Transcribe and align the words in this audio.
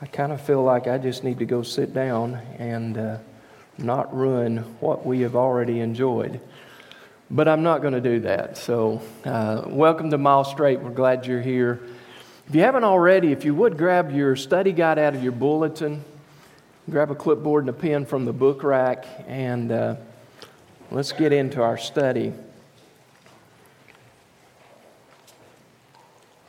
I 0.00 0.06
kind 0.06 0.30
of 0.30 0.40
feel 0.40 0.62
like 0.62 0.86
I 0.86 0.98
just 0.98 1.24
need 1.24 1.40
to 1.40 1.46
go 1.46 1.64
sit 1.64 1.92
down 1.92 2.36
and. 2.60 2.96
Uh, 2.96 3.18
not 3.78 4.14
ruin 4.14 4.58
what 4.80 5.06
we 5.06 5.20
have 5.20 5.34
already 5.34 5.80
enjoyed. 5.80 6.40
But 7.30 7.48
I'm 7.48 7.62
not 7.62 7.80
going 7.80 7.94
to 7.94 8.00
do 8.00 8.20
that. 8.20 8.58
So, 8.58 9.00
uh, 9.24 9.62
welcome 9.66 10.10
to 10.10 10.18
Mile 10.18 10.44
Straight. 10.44 10.80
We're 10.80 10.90
glad 10.90 11.26
you're 11.26 11.40
here. 11.40 11.80
If 12.48 12.54
you 12.54 12.60
haven't 12.60 12.84
already, 12.84 13.32
if 13.32 13.44
you 13.44 13.54
would 13.54 13.78
grab 13.78 14.10
your 14.10 14.36
study 14.36 14.72
guide 14.72 14.98
out 14.98 15.14
of 15.14 15.22
your 15.22 15.32
bulletin, 15.32 16.04
grab 16.90 17.10
a 17.10 17.14
clipboard 17.14 17.62
and 17.64 17.70
a 17.70 17.72
pen 17.72 18.04
from 18.04 18.26
the 18.26 18.32
book 18.32 18.62
rack, 18.62 19.06
and 19.26 19.72
uh, 19.72 19.96
let's 20.90 21.12
get 21.12 21.32
into 21.32 21.62
our 21.62 21.78
study. 21.78 22.34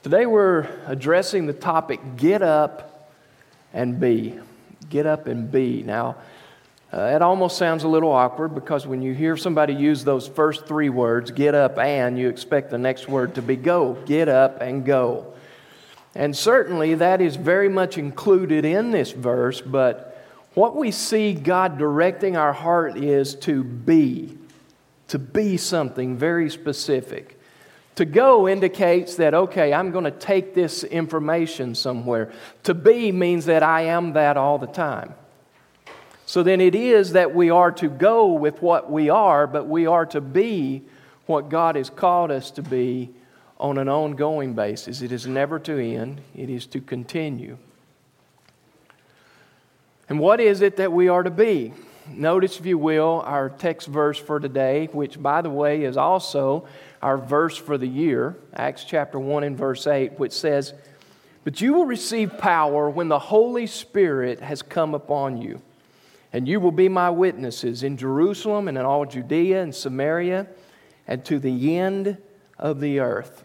Today 0.02 0.26
we're 0.26 0.67
addressing 0.86 1.45
the 1.45 1.53
topic 1.53 2.02
get 2.17 2.42
up 2.42 3.09
and 3.72 4.02
be. 4.02 4.38
Get 4.90 5.05
up 5.05 5.28
and 5.28 5.50
be. 5.50 5.81
Now, 5.81 6.17
uh, 6.94 7.16
it 7.16 7.24
almost 7.24 7.58
sounds 7.58 7.84
a 7.84 7.88
little 7.88 8.12
awkward 8.12 8.54
because 8.54 8.86
when 8.86 9.02
you 9.02 9.16
hear 9.16 9.36
somebody 9.36 9.74
use 9.74 10.04
those 10.04 10.28
first 10.28 10.68
three 10.68 10.90
words, 10.90 11.32
get 11.32 11.56
up 11.56 11.80
and, 11.80 12.20
you 12.20 12.30
expect 12.30 12.70
the 12.70 12.78
next 12.78 13.08
word 13.08 13.34
to 13.34 13.42
be 13.42 13.56
go. 13.56 13.94
Get 14.06 14.30
up 14.30 14.62
and 14.62 14.86
go. 14.86 15.34
And 16.14 16.38
certainly 16.38 16.94
that 16.95 17.20
is 17.20 17.36
very 17.36 17.67
much 17.67 17.98
included 17.98 18.64
in 18.64 18.92
this 18.92 19.12
verse, 19.12 19.59
but 19.59 20.23
what 20.54 20.76
we 20.76 20.92
see 20.92 21.34
God 21.34 21.80
directing 21.80 22.38
our 22.38 22.54
heart 22.54 22.95
is 22.95 23.34
to 23.36 23.64
be, 23.64 24.38
to 25.08 25.17
be 25.17 25.58
something 25.58 26.16
very 26.16 26.48
specific. 26.52 27.39
To 27.95 28.06
go 28.06 28.48
indicates 28.48 29.16
that, 29.16 29.34
okay, 29.34 29.73
I'm 29.73 29.89
going 29.89 30.04
to 30.04 30.12
take 30.12 30.54
this 30.54 30.84
information 30.84 31.73
somewhere. 31.73 32.32
To 32.64 32.76
be 32.76 33.12
means 33.12 33.45
that 33.45 33.64
I 33.64 33.82
am 33.82 34.14
that 34.14 34.38
all 34.38 34.60
the 34.60 34.67
time. 34.67 35.16
So 36.34 36.42
then 36.42 36.62
it 36.62 36.73
is 36.73 37.12
that 37.12 37.36
we 37.36 37.52
are 37.52 37.72
to 37.73 37.88
go 37.88 38.26
with 38.34 38.59
what 38.59 38.92
we 38.92 39.08
are, 39.08 39.45
but 39.45 39.67
we 39.67 39.86
are 39.86 40.08
to 40.08 40.20
be 40.20 40.81
what 41.28 41.48
God 41.48 41.76
has 41.76 41.92
called 41.92 42.31
us 42.31 42.50
to 42.50 42.64
be 42.64 43.12
on 43.59 43.78
an 43.78 43.88
ongoing 43.88 44.56
basis. 44.56 45.04
It 45.04 45.11
is 45.11 45.28
never 45.28 45.59
to 45.59 45.78
end, 45.78 46.22
it 46.36 46.50
is 46.50 46.66
to 46.66 46.81
continue. 46.81 47.59
And 50.09 50.20
what 50.20 50.39
is 50.39 50.61
it 50.61 50.78
that 50.78 50.92
we 50.92 51.08
are 51.08 51.22
to 51.22 51.30
be? 51.30 51.72
Notice, 52.09 52.59
if 52.59 52.66
you 52.66 52.80
will, 52.80 53.22
our 53.28 53.50
text 53.50 53.88
verse 53.88 54.17
for 54.17 54.39
today, 54.39 54.89
which, 54.92 55.22
by 55.22 55.44
the 55.44 55.52
way, 55.52 55.84
is 55.84 55.98
also 55.98 56.67
our 57.04 57.20
verse 57.20 57.58
for 57.58 57.78
the 57.78 57.86
year, 57.86 58.36
Acts 58.56 58.86
chapter 58.86 59.20
1 59.20 59.44
and 59.44 59.56
verse 59.56 59.86
8, 59.86 60.17
which 60.17 60.34
says, 60.34 60.73
But 61.44 61.61
you 61.61 61.73
will 61.73 61.86
receive 61.86 62.39
power 62.39 62.89
when 62.89 63.08
the 63.08 63.20
Holy 63.20 63.67
Spirit 63.67 64.39
has 64.39 64.64
come 64.64 64.95
upon 64.95 65.39
you 65.39 65.61
and 66.34 66.48
you 66.48 66.59
will 66.59 66.72
be 66.72 66.89
my 66.89 67.12
witnesses 67.12 67.84
in 67.84 67.95
Jerusalem 67.95 68.67
and 68.67 68.78
in 68.78 68.84
all 68.84 69.06
Judea 69.06 69.62
and 69.62 69.73
Samaria 69.73 70.48
and 71.08 71.23
to 71.26 71.38
the 71.38 71.78
end 71.78 72.17
of 72.58 72.80
the 72.80 73.00
earth. 73.00 73.44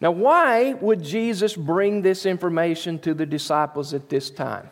Now, 0.00 0.10
why 0.10 0.72
would 0.72 1.04
Jesus 1.04 1.54
bring 1.54 2.00
this 2.00 2.24
information 2.24 2.98
to 3.00 3.12
the 3.12 3.26
disciples 3.26 3.92
at 3.92 4.08
this 4.08 4.30
time? 4.30 4.70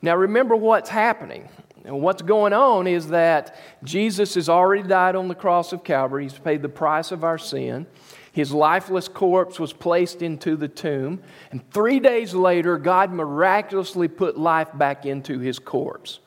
Now, 0.00 0.14
remember 0.14 0.54
what's 0.54 0.90
happening. 0.90 1.48
And 1.84 2.02
what's 2.02 2.22
going 2.22 2.52
on 2.52 2.86
is 2.86 3.08
that 3.08 3.56
Jesus 3.82 4.34
has 4.34 4.48
already 4.48 4.86
died 4.86 5.16
on 5.16 5.26
the 5.26 5.34
cross 5.34 5.72
of 5.72 5.82
Calvary. 5.82 6.24
He's 6.24 6.38
paid 6.38 6.62
the 6.62 6.68
price 6.68 7.10
of 7.12 7.24
our 7.24 7.38
sin. 7.38 7.86
His 8.30 8.52
lifeless 8.52 9.08
corpse 9.08 9.58
was 9.58 9.72
placed 9.72 10.22
into 10.22 10.54
the 10.54 10.68
tomb. 10.68 11.20
And 11.50 11.68
three 11.72 11.98
days 11.98 12.34
later, 12.34 12.78
God 12.78 13.10
miraculously 13.10 14.06
put 14.06 14.38
life 14.38 14.68
back 14.74 15.06
into 15.06 15.38
his 15.38 15.58
corpse. 15.58 16.20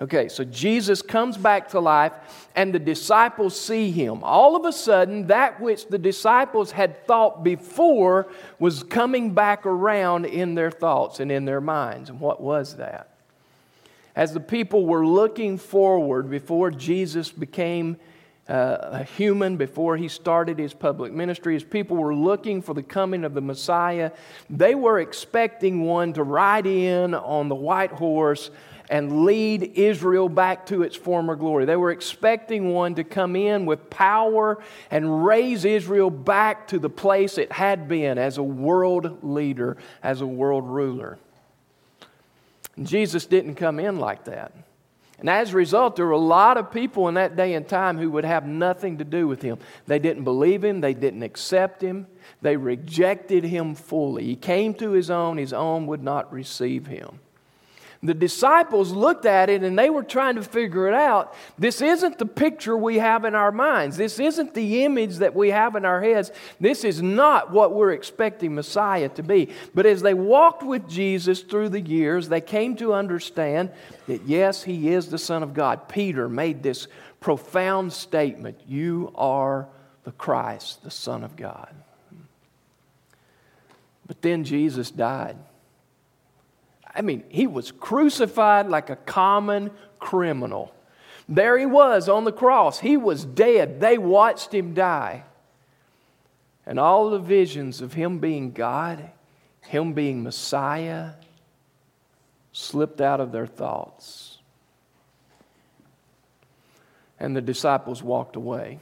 Okay, 0.00 0.28
so 0.28 0.44
Jesus 0.44 1.02
comes 1.02 1.36
back 1.36 1.70
to 1.70 1.80
life 1.80 2.12
and 2.54 2.72
the 2.72 2.78
disciples 2.78 3.60
see 3.60 3.90
him. 3.90 4.22
All 4.22 4.54
of 4.54 4.64
a 4.64 4.72
sudden, 4.72 5.26
that 5.26 5.60
which 5.60 5.88
the 5.88 5.98
disciples 5.98 6.70
had 6.70 7.04
thought 7.04 7.42
before 7.42 8.28
was 8.60 8.84
coming 8.84 9.34
back 9.34 9.66
around 9.66 10.24
in 10.24 10.54
their 10.54 10.70
thoughts 10.70 11.18
and 11.18 11.32
in 11.32 11.44
their 11.46 11.60
minds. 11.60 12.10
And 12.10 12.20
what 12.20 12.40
was 12.40 12.76
that? 12.76 13.08
As 14.14 14.32
the 14.32 14.40
people 14.40 14.86
were 14.86 15.04
looking 15.04 15.58
forward 15.58 16.30
before 16.30 16.70
Jesus 16.70 17.30
became 17.30 17.96
uh, 18.48 18.78
a 18.92 19.02
human, 19.02 19.56
before 19.56 19.96
he 19.96 20.08
started 20.08 20.60
his 20.60 20.72
public 20.72 21.12
ministry, 21.12 21.56
as 21.56 21.64
people 21.64 21.96
were 21.96 22.14
looking 22.14 22.62
for 22.62 22.72
the 22.72 22.82
coming 22.82 23.24
of 23.24 23.34
the 23.34 23.40
Messiah, 23.40 24.12
they 24.48 24.74
were 24.76 25.00
expecting 25.00 25.82
one 25.82 26.12
to 26.12 26.22
ride 26.22 26.66
in 26.66 27.14
on 27.14 27.48
the 27.48 27.54
white 27.54 27.92
horse 27.92 28.50
and 28.90 29.24
lead 29.24 29.72
Israel 29.74 30.28
back 30.28 30.66
to 30.66 30.82
its 30.82 30.96
former 30.96 31.36
glory. 31.36 31.64
They 31.64 31.76
were 31.76 31.90
expecting 31.90 32.72
one 32.72 32.94
to 32.94 33.04
come 33.04 33.36
in 33.36 33.66
with 33.66 33.90
power 33.90 34.62
and 34.90 35.24
raise 35.24 35.64
Israel 35.64 36.10
back 36.10 36.68
to 36.68 36.78
the 36.78 36.90
place 36.90 37.38
it 37.38 37.52
had 37.52 37.88
been 37.88 38.18
as 38.18 38.38
a 38.38 38.42
world 38.42 39.22
leader, 39.22 39.76
as 40.02 40.20
a 40.20 40.26
world 40.26 40.66
ruler. 40.66 41.18
And 42.76 42.86
Jesus 42.86 43.26
didn't 43.26 43.56
come 43.56 43.78
in 43.78 43.98
like 43.98 44.24
that. 44.24 44.52
And 45.18 45.28
as 45.28 45.52
a 45.52 45.56
result, 45.56 45.96
there 45.96 46.06
were 46.06 46.12
a 46.12 46.18
lot 46.18 46.56
of 46.56 46.70
people 46.70 47.08
in 47.08 47.14
that 47.14 47.34
day 47.34 47.54
and 47.54 47.66
time 47.66 47.98
who 47.98 48.08
would 48.12 48.24
have 48.24 48.46
nothing 48.46 48.98
to 48.98 49.04
do 49.04 49.26
with 49.26 49.42
him. 49.42 49.58
They 49.86 49.98
didn't 49.98 50.22
believe 50.22 50.64
him, 50.64 50.80
they 50.80 50.94
didn't 50.94 51.24
accept 51.24 51.82
him, 51.82 52.06
they 52.40 52.56
rejected 52.56 53.42
him 53.42 53.74
fully. 53.74 54.24
He 54.24 54.36
came 54.36 54.74
to 54.74 54.92
his 54.92 55.10
own, 55.10 55.36
his 55.36 55.52
own 55.52 55.88
would 55.88 56.04
not 56.04 56.32
receive 56.32 56.86
him. 56.86 57.18
The 58.00 58.14
disciples 58.14 58.92
looked 58.92 59.26
at 59.26 59.50
it 59.50 59.64
and 59.64 59.76
they 59.76 59.90
were 59.90 60.04
trying 60.04 60.36
to 60.36 60.42
figure 60.42 60.86
it 60.86 60.94
out. 60.94 61.34
This 61.58 61.82
isn't 61.82 62.18
the 62.18 62.26
picture 62.26 62.76
we 62.76 62.98
have 62.98 63.24
in 63.24 63.34
our 63.34 63.50
minds. 63.50 63.96
This 63.96 64.20
isn't 64.20 64.54
the 64.54 64.84
image 64.84 65.16
that 65.16 65.34
we 65.34 65.50
have 65.50 65.74
in 65.74 65.84
our 65.84 66.00
heads. 66.00 66.30
This 66.60 66.84
is 66.84 67.02
not 67.02 67.50
what 67.50 67.74
we're 67.74 67.90
expecting 67.90 68.54
Messiah 68.54 69.08
to 69.10 69.24
be. 69.24 69.48
But 69.74 69.84
as 69.84 70.00
they 70.00 70.14
walked 70.14 70.62
with 70.62 70.88
Jesus 70.88 71.40
through 71.40 71.70
the 71.70 71.80
years, 71.80 72.28
they 72.28 72.40
came 72.40 72.76
to 72.76 72.94
understand 72.94 73.70
that 74.06 74.22
yes, 74.26 74.62
he 74.62 74.90
is 74.90 75.08
the 75.08 75.18
Son 75.18 75.42
of 75.42 75.52
God. 75.52 75.88
Peter 75.88 76.28
made 76.28 76.62
this 76.62 76.86
profound 77.18 77.92
statement 77.92 78.60
You 78.68 79.12
are 79.16 79.66
the 80.04 80.12
Christ, 80.12 80.84
the 80.84 80.90
Son 80.92 81.24
of 81.24 81.34
God. 81.34 81.74
But 84.06 84.22
then 84.22 84.44
Jesus 84.44 84.92
died. 84.92 85.36
I 86.94 87.02
mean, 87.02 87.24
he 87.28 87.46
was 87.46 87.70
crucified 87.70 88.68
like 88.68 88.90
a 88.90 88.96
common 88.96 89.70
criminal. 89.98 90.74
There 91.28 91.58
he 91.58 91.66
was 91.66 92.08
on 92.08 92.24
the 92.24 92.32
cross. 92.32 92.80
He 92.80 92.96
was 92.96 93.24
dead. 93.24 93.80
They 93.80 93.98
watched 93.98 94.52
him 94.52 94.74
die. 94.74 95.24
And 96.64 96.78
all 96.78 97.10
the 97.10 97.18
visions 97.18 97.80
of 97.80 97.94
him 97.94 98.18
being 98.18 98.52
God, 98.52 99.10
him 99.62 99.92
being 99.92 100.22
Messiah, 100.22 101.12
slipped 102.52 103.00
out 103.00 103.20
of 103.20 103.32
their 103.32 103.46
thoughts. 103.46 104.38
And 107.20 107.36
the 107.36 107.40
disciples 107.40 108.02
walked 108.02 108.36
away. 108.36 108.80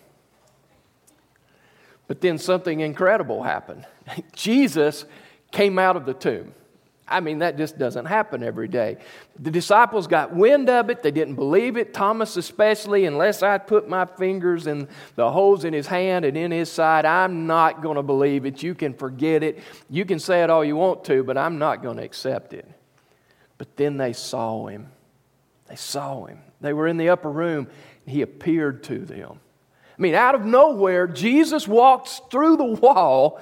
But 2.06 2.20
then 2.20 2.38
something 2.38 2.81
incredible 2.81 3.43
happened. 3.43 3.87
Jesus 4.32 5.05
came 5.50 5.79
out 5.79 5.97
of 5.97 6.06
the 6.06 6.14
tomb. 6.14 6.55
I 7.08 7.20
mean, 7.20 7.38
that 7.38 7.56
just 7.56 7.79
doesn't 7.79 8.06
happen 8.06 8.43
every 8.43 8.67
day. 8.67 8.97
The 9.38 9.53
disciples 9.53 10.08
got 10.08 10.35
wind 10.35 10.69
of 10.69 10.91
it. 10.91 11.05
They 11.05 11.12
didn't 11.12 11.37
believe 11.37 11.76
it. 11.76 11.94
Thomas, 11.94 12.37
especially, 12.37 13.05
unless 13.05 13.44
I 13.44 13.58
put 13.58 13.88
my 13.88 14.06
fingers 14.06 14.67
in 14.67 14.88
the 15.14 15.31
holes 15.31 15.64
in 15.64 15.73
his 15.73 15.87
hand 15.87 16.25
and 16.25 16.37
in 16.37 16.50
his 16.50 16.70
side, 16.70 17.05
I'm 17.05 17.47
not 17.47 17.81
going 17.81 17.94
to 17.94 18.03
believe 18.03 18.44
it. 18.44 18.61
You 18.62 18.75
can 18.75 18.93
forget 18.93 19.44
it. 19.44 19.61
You 19.88 20.05
can 20.05 20.19
say 20.19 20.43
it 20.43 20.50
all 20.50 20.64
you 20.64 20.75
want 20.75 21.05
to, 21.05 21.23
but 21.23 21.38
I'm 21.38 21.58
not 21.58 21.81
going 21.81 21.99
to 21.99 22.03
accept 22.03 22.53
it. 22.53 22.69
But 23.56 23.76
then 23.76 23.99
they 23.99 24.12
saw 24.12 24.67
him. 24.67 24.88
They 25.69 25.76
saw 25.76 26.25
him. 26.25 26.41
They 26.61 26.73
were 26.73 26.88
in 26.88 26.97
the 26.97 27.11
upper 27.11 27.31
room, 27.31 27.69
and 28.05 28.14
he 28.14 28.23
appeared 28.23 28.82
to 28.85 28.99
them. 28.99 29.38
I 29.97 30.02
mean, 30.02 30.14
out 30.14 30.35
of 30.35 30.44
nowhere, 30.44 31.06
Jesus 31.06 31.69
walks 31.69 32.20
through 32.31 32.56
the 32.56 32.64
wall, 32.64 33.41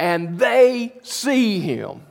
and 0.00 0.38
they 0.38 0.98
see 1.02 1.60
him. 1.60 2.02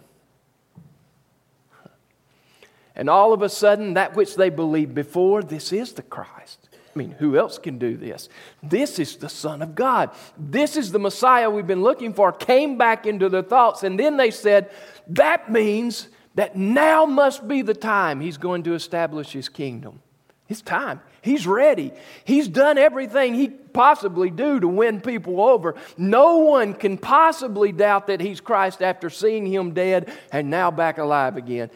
And 2.95 3.09
all 3.09 3.33
of 3.33 3.41
a 3.41 3.49
sudden, 3.49 3.95
that 3.95 4.15
which 4.15 4.35
they 4.35 4.49
believed 4.49 4.93
before, 4.93 5.41
this 5.41 5.73
is 5.73 5.93
the 5.93 6.03
Christ. 6.03 6.69
I 6.95 6.99
mean, 6.99 7.11
who 7.11 7.37
else 7.37 7.57
can 7.57 7.79
do 7.79 7.97
this? 7.97 8.29
This 8.61 8.99
is 8.99 9.17
the 9.17 9.29
Son 9.29 9.63
of 9.63 9.73
God. 9.73 10.11
This 10.37 10.77
is 10.77 10.91
the 10.91 10.99
Messiah 10.99 11.49
we've 11.49 11.65
been 11.65 11.81
looking 11.81 12.13
for, 12.13 12.31
came 12.31 12.77
back 12.77 13.07
into 13.07 13.29
their 13.29 13.41
thoughts. 13.41 13.81
And 13.81 13.99
then 13.99 14.17
they 14.17 14.29
said, 14.29 14.69
that 15.07 15.51
means 15.51 16.07
that 16.35 16.55
now 16.55 17.05
must 17.05 17.47
be 17.47 17.63
the 17.63 17.73
time 17.73 18.21
he's 18.21 18.37
going 18.37 18.63
to 18.63 18.75
establish 18.75 19.31
his 19.31 19.49
kingdom. 19.49 20.01
It's 20.49 20.61
time. 20.61 21.01
He's 21.21 21.47
ready. 21.47 21.93
He's 22.25 22.47
done 22.47 22.77
everything 22.77 23.33
he 23.33 23.47
possibly 23.47 24.29
do 24.29 24.59
to 24.59 24.67
win 24.67 25.01
people 25.01 25.41
over. 25.41 25.75
No 25.97 26.37
one 26.39 26.73
can 26.73 26.97
possibly 26.97 27.71
doubt 27.71 28.07
that 28.07 28.21
he's 28.21 28.41
Christ 28.41 28.83
after 28.83 29.09
seeing 29.09 29.47
him 29.47 29.73
dead 29.73 30.11
and 30.31 30.49
now 30.49 30.69
back 30.69 30.99
alive 30.99 31.37
again. 31.37 31.71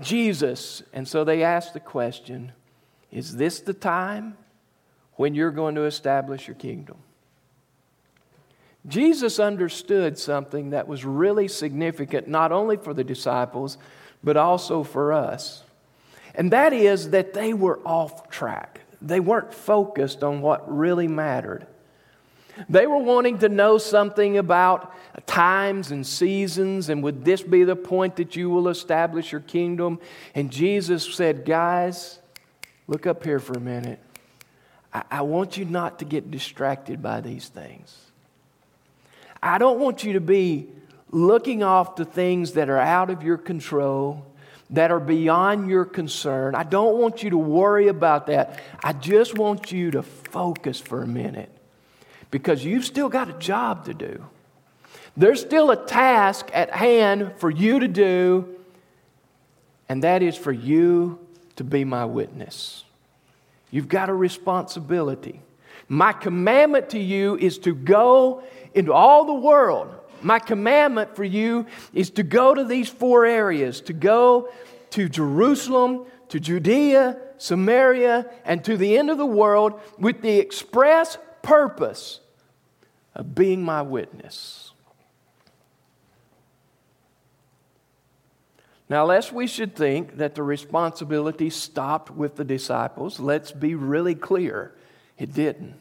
Jesus. 0.00 0.82
And 0.92 1.06
so 1.06 1.24
they 1.24 1.42
asked 1.42 1.74
the 1.74 1.80
question, 1.80 2.52
is 3.10 3.36
this 3.36 3.60
the 3.60 3.74
time 3.74 4.36
when 5.14 5.34
you're 5.34 5.50
going 5.50 5.74
to 5.74 5.84
establish 5.84 6.46
your 6.46 6.56
kingdom? 6.56 6.98
Jesus 8.86 9.38
understood 9.38 10.18
something 10.18 10.70
that 10.70 10.88
was 10.88 11.04
really 11.04 11.46
significant, 11.46 12.26
not 12.26 12.50
only 12.50 12.76
for 12.76 12.92
the 12.92 13.04
disciples, 13.04 13.78
but 14.24 14.36
also 14.36 14.82
for 14.82 15.12
us. 15.12 15.62
And 16.34 16.50
that 16.52 16.72
is 16.72 17.10
that 17.10 17.34
they 17.34 17.52
were 17.52 17.78
off 17.84 18.28
track. 18.28 18.80
They 19.00 19.20
weren't 19.20 19.52
focused 19.52 20.24
on 20.24 20.40
what 20.40 20.74
really 20.74 21.08
mattered. 21.08 21.66
They 22.68 22.86
were 22.86 22.98
wanting 22.98 23.38
to 23.38 23.48
know 23.48 23.78
something 23.78 24.38
about 24.38 24.94
times 25.26 25.90
and 25.90 26.06
seasons, 26.06 26.88
and 26.88 27.02
would 27.02 27.24
this 27.24 27.42
be 27.42 27.64
the 27.64 27.76
point 27.76 28.16
that 28.16 28.36
you 28.36 28.50
will 28.50 28.68
establish 28.68 29.32
your 29.32 29.40
kingdom? 29.40 29.98
And 30.34 30.50
Jesus 30.50 31.14
said, 31.14 31.44
Guys, 31.44 32.18
look 32.86 33.06
up 33.06 33.24
here 33.24 33.38
for 33.38 33.54
a 33.54 33.60
minute. 33.60 34.00
I, 34.92 35.02
I 35.10 35.22
want 35.22 35.56
you 35.56 35.64
not 35.64 35.98
to 36.00 36.04
get 36.04 36.30
distracted 36.30 37.02
by 37.02 37.20
these 37.20 37.48
things. 37.48 37.96
I 39.42 39.58
don't 39.58 39.80
want 39.80 40.04
you 40.04 40.14
to 40.14 40.20
be 40.20 40.68
looking 41.10 41.62
off 41.62 41.96
to 41.96 42.04
things 42.04 42.52
that 42.52 42.68
are 42.68 42.78
out 42.78 43.10
of 43.10 43.22
your 43.22 43.38
control, 43.38 44.26
that 44.70 44.90
are 44.90 45.00
beyond 45.00 45.68
your 45.68 45.84
concern. 45.84 46.54
I 46.54 46.62
don't 46.62 46.98
want 46.98 47.22
you 47.22 47.30
to 47.30 47.38
worry 47.38 47.88
about 47.88 48.26
that. 48.28 48.60
I 48.82 48.92
just 48.92 49.36
want 49.36 49.72
you 49.72 49.90
to 49.92 50.02
focus 50.02 50.78
for 50.80 51.02
a 51.02 51.06
minute 51.06 51.50
because 52.32 52.64
you've 52.64 52.84
still 52.84 53.08
got 53.08 53.28
a 53.28 53.34
job 53.34 53.84
to 53.84 53.94
do. 53.94 54.24
There's 55.16 55.40
still 55.40 55.70
a 55.70 55.76
task 55.76 56.50
at 56.52 56.70
hand 56.70 57.34
for 57.36 57.50
you 57.50 57.78
to 57.78 57.86
do, 57.86 58.56
and 59.88 60.02
that 60.02 60.22
is 60.22 60.36
for 60.36 60.50
you 60.50 61.20
to 61.56 61.62
be 61.62 61.84
my 61.84 62.06
witness. 62.06 62.84
You've 63.70 63.88
got 63.88 64.08
a 64.08 64.14
responsibility. 64.14 65.42
My 65.88 66.14
commandment 66.14 66.90
to 66.90 66.98
you 66.98 67.36
is 67.36 67.58
to 67.58 67.74
go 67.74 68.42
into 68.74 68.92
all 68.94 69.26
the 69.26 69.34
world. 69.34 69.94
My 70.22 70.38
commandment 70.38 71.14
for 71.14 71.24
you 71.24 71.66
is 71.92 72.08
to 72.10 72.22
go 72.22 72.54
to 72.54 72.64
these 72.64 72.88
four 72.88 73.26
areas 73.26 73.82
to 73.82 73.92
go 73.92 74.48
to 74.90 75.08
Jerusalem, 75.08 76.06
to 76.30 76.40
Judea, 76.40 77.18
Samaria, 77.36 78.30
and 78.46 78.64
to 78.64 78.78
the 78.78 78.96
end 78.96 79.10
of 79.10 79.18
the 79.18 79.26
world 79.26 79.78
with 79.98 80.22
the 80.22 80.38
express 80.38 81.18
purpose 81.42 82.20
of 83.14 83.34
being 83.34 83.62
my 83.62 83.82
witness. 83.82 84.72
Now, 88.88 89.06
lest 89.06 89.32
we 89.32 89.46
should 89.46 89.74
think 89.74 90.18
that 90.18 90.34
the 90.34 90.42
responsibility 90.42 91.48
stopped 91.48 92.10
with 92.10 92.36
the 92.36 92.44
disciples, 92.44 93.18
let's 93.18 93.50
be 93.50 93.74
really 93.74 94.14
clear 94.14 94.74
it 95.16 95.32
didn't. 95.32 95.76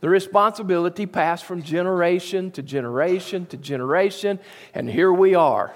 The 0.00 0.08
responsibility 0.08 1.06
passed 1.06 1.44
from 1.44 1.62
generation 1.62 2.50
to 2.52 2.62
generation 2.62 3.46
to 3.46 3.56
generation, 3.56 4.40
and 4.74 4.90
here 4.90 5.12
we 5.12 5.34
are. 5.34 5.72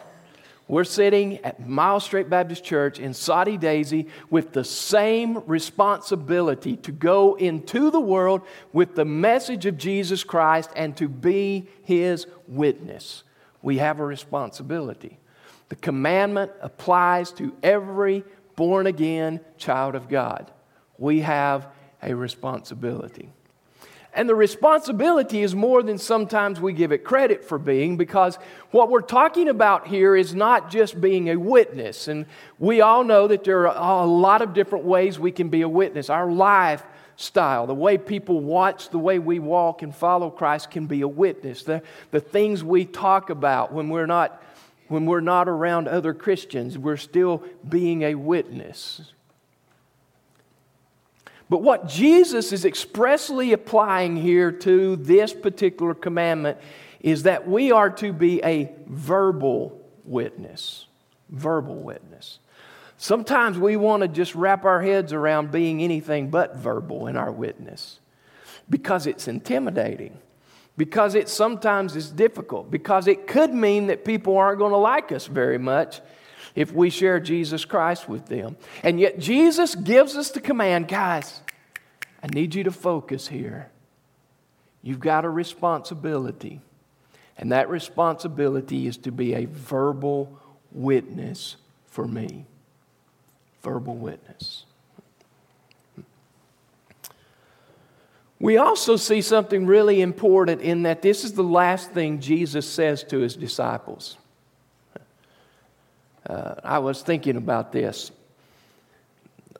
We're 0.69 0.85
sitting 0.85 1.39
at 1.45 1.69
Miles 1.69 2.05
Straight 2.05 2.29
Baptist 2.29 2.65
Church 2.65 2.99
in 2.99 3.15
Soddy 3.15 3.57
Daisy 3.57 4.09
with 4.31 4.53
the 4.53 4.65
same 4.65 5.45
responsibility 5.47 6.77
to 6.79 6.91
go 6.91 7.37
into 7.37 7.91
the 7.91 8.01
world 8.01 8.43
with 8.73 8.97
the 8.97 9.05
message 9.05 9.65
of 9.67 9.79
Jesus 9.79 10.25
Christ 10.25 10.71
and 10.75 10.97
to 10.97 11.09
be 11.09 11.69
his 11.85 12.27
witness. 12.49 13.23
We 13.63 13.79
have 13.79 14.01
a 14.01 14.05
responsibility. 14.05 15.19
The 15.69 15.77
commandment 15.77 16.51
applies 16.61 17.31
to 17.33 17.55
every 17.63 18.25
born 18.57 18.89
again 18.89 19.41
child 19.59 19.95
of 19.95 20.09
God. 20.09 20.51
We 20.99 21.21
have 21.21 21.69
a 22.03 22.15
responsibility. 22.15 23.31
And 24.17 24.27
the 24.27 24.35
responsibility 24.35 25.43
is 25.43 25.55
more 25.55 25.83
than 25.83 25.99
sometimes 25.99 26.59
we 26.59 26.73
give 26.73 26.91
it 26.91 27.05
credit 27.05 27.45
for 27.45 27.59
being 27.59 27.99
because 27.99 28.39
what 28.71 28.89
we're 28.89 29.03
talking 29.03 29.47
about 29.47 29.87
here 29.87 30.17
is 30.17 30.35
not 30.35 30.71
just 30.71 30.99
being 30.99 31.29
a 31.29 31.37
witness. 31.37 32.09
And 32.09 32.25
we 32.59 32.81
all 32.81 33.05
know 33.05 33.29
that 33.29 33.45
there 33.45 33.69
are 33.69 34.03
a 34.03 34.07
lot 34.07 34.41
of 34.41 34.55
different 34.55 34.87
ways 34.87 35.19
we 35.19 35.33
can 35.33 35.51
be 35.51 35.61
a 35.61 35.69
witness. 35.69 36.09
Our 36.09 36.33
lifestyle, 36.33 37.67
the 37.67 37.75
way 37.75 37.99
people 37.99 38.41
watch, 38.41 38.89
the 38.89 38.99
way 38.99 39.19
we 39.19 39.39
walk 39.39 39.83
and 39.83 39.95
follow 39.95 40.31
Christ 40.31 40.71
can 40.71 40.87
be 40.87 41.03
a 41.03 41.09
witness. 41.09 41.65
The, 41.65 41.83
the 42.11 42.21
things 42.21 42.65
we 42.65 42.87
talk 42.87 43.29
about 43.29 43.71
when 43.71 43.91
we're 43.91 44.07
not 44.07 44.43
when 44.89 45.05
we're 45.05 45.21
not 45.21 45.49
around 45.49 45.89
other 45.89 46.15
Christians, 46.15 46.79
we're 46.79 46.97
still 46.97 47.43
being 47.69 48.03
a 48.03 48.15
witness. 48.15 49.13
But 51.49 51.63
what 51.63 51.89
Jesus 51.89 52.53
is 52.53 52.65
expressly 52.65 53.53
applying 53.53 54.17
here 54.17 54.51
to 54.51 54.97
this 54.97 55.33
particular 55.33 55.95
commandment 55.95 56.59
is 57.01 57.23
that 57.23 57.47
we 57.47 57.71
are 57.71 57.91
to 57.91 58.13
be 58.13 58.43
a 58.43 58.73
verbal 58.87 59.81
witness. 60.05 60.87
Verbal 61.31 61.77
witness. 61.77 62.41
Sometimes 62.99 63.59
we 63.59 63.77
want 63.77 64.03
to 64.03 64.09
just 64.09 64.35
wrap 64.35 64.65
our 64.65 64.83
heads 64.83 65.13
around 65.13 65.53
being 65.53 65.83
anything 65.83 66.31
but 66.31 66.57
verbal 66.57 67.07
in 67.07 67.17
our 67.17 67.31
witness 67.31 68.01
because 68.69 69.07
it's 69.07 69.29
intimidating 69.29 70.19
because 70.77 71.15
it 71.15 71.29
sometimes 71.29 71.97
is 71.97 72.11
difficult, 72.11 72.71
because 72.71 73.07
it 73.07 73.27
could 73.27 73.53
mean 73.55 73.87
that 73.87 74.05
people 74.05 74.37
aren't 74.37 74.59
going 74.59 74.73
to 74.73 74.77
like 74.77 75.11
us 75.11 75.27
very 75.27 75.59
much 75.59 76.01
if 76.57 76.73
we 76.73 76.91
share 76.91 77.21
Jesus 77.21 77.65
Christ 77.65 78.09
with 78.09 78.27
them. 78.27 78.57
And 78.83 78.99
yet, 78.99 79.19
Jesus 79.21 79.75
gives 79.75 80.17
us 80.17 80.31
the 80.31 80.41
command 80.41 80.89
guys, 80.89 81.43
I 82.23 82.27
need 82.29 82.55
you 82.55 82.65
to 82.65 82.73
focus 82.73 83.29
here. 83.29 83.71
You've 84.83 85.01
got 85.01 85.25
a 85.25 85.31
responsibility, 85.31 86.61
and 87.37 87.53
that 87.53 87.69
responsibility 87.69 88.87
is 88.87 88.97
to 88.99 89.13
be 89.13 89.35
a 89.35 89.45
verbal 89.45 90.41
witness 90.73 91.57
for 91.87 92.09
me. 92.09 92.47
Verbal 93.63 93.97
witness. 93.97 94.65
We 98.39 98.59
also 98.59 98.97
see 98.97 99.23
something 99.23 99.67
really 99.67 100.01
important 100.01 100.61
in 100.61 100.83
that 100.83 101.03
this 101.03 101.25
is 101.25 101.33
the 101.33 101.43
last 101.43 101.93
thing 101.93 102.21
Jesus 102.21 102.69
says 102.69 103.03
to 103.05 103.19
his 103.21 103.35
disciples. 103.35 104.19
Uh, 106.29 106.55
I 106.65 106.81
was 106.81 107.03
thinking 107.03 107.37
about 107.37 107.71
this. 107.71 108.11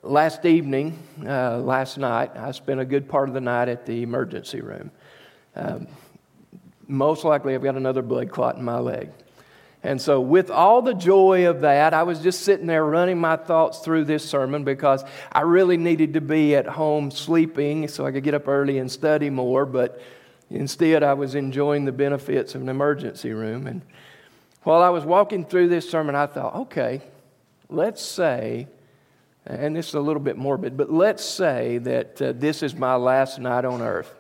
Last 0.03 0.45
evening, 0.45 0.99
uh, 1.25 1.59
last 1.59 1.97
night, 1.97 2.37
I 2.37 2.51
spent 2.53 2.81
a 2.81 2.85
good 2.85 3.09
part 3.09 3.29
of 3.29 3.35
the 3.35 3.41
night 3.41 3.69
at 3.69 3.87
the 3.87 4.03
emergency 4.03 4.61
room. 4.61 4.91
Um, 5.55 5.87
most 6.89 7.25
likely, 7.25 7.55
I've 7.55 7.63
got 7.63 7.77
another 7.77 8.03
blood 8.03 8.31
clot 8.31 8.57
in 8.57 8.65
my 8.65 8.79
leg. 8.79 9.11
And 9.85 10.01
so, 10.01 10.21
with 10.21 10.51
all 10.51 10.83
the 10.83 10.95
joy 10.95 11.49
of 11.49 11.61
that, 11.61 11.95
I 11.95 12.03
was 12.03 12.21
just 12.21 12.41
sitting 12.41 12.67
there 12.67 12.85
running 12.85 13.19
my 13.19 13.37
thoughts 13.37 13.79
through 13.79 14.05
this 14.05 14.29
sermon 14.29 14.65
because 14.65 15.05
I 15.31 15.43
really 15.43 15.77
needed 15.77 16.15
to 16.15 16.21
be 16.21 16.57
at 16.57 16.67
home 16.67 17.13
sleeping 17.13 17.87
so 17.87 18.07
I 18.07 18.11
could 18.11 18.25
get 18.25 18.35
up 18.35 18.49
early 18.49 18.79
and 18.79 18.91
study 18.91 19.31
more. 19.31 19.67
But 19.67 20.01
instead, 20.51 21.05
I 21.05 21.15
was 21.15 21.37
enjoying 21.37 21.85
the 21.85 21.93
benefits 21.93 22.57
of 22.57 22.63
an 22.63 22.69
emergency 22.69 23.33
room. 23.33 23.69
And 23.69 23.83
while 24.67 24.83
I 24.83 24.91
was 24.91 25.05
walking 25.05 25.45
through 25.45 25.69
this 25.69 25.89
sermon, 25.89 26.15
I 26.15 26.27
thought, 26.27 26.55
okay, 26.55 27.03
let's 27.69 28.03
say, 28.03 28.69
and 29.47 29.77
this 29.77 29.89
is 29.89 29.95
a 29.95 30.01
little 30.01 30.23
bit 30.23 30.37
morbid, 30.37 30.77
but 30.77 30.93
let's 30.93 31.25
say 31.25 31.79
that 31.79 32.21
uh, 32.21 32.33
this 32.33 32.63
is 32.63 32.75
my 32.75 32.97
last 32.97 33.39
night 33.39 33.65
on 33.65 33.81
earth. 33.81 34.15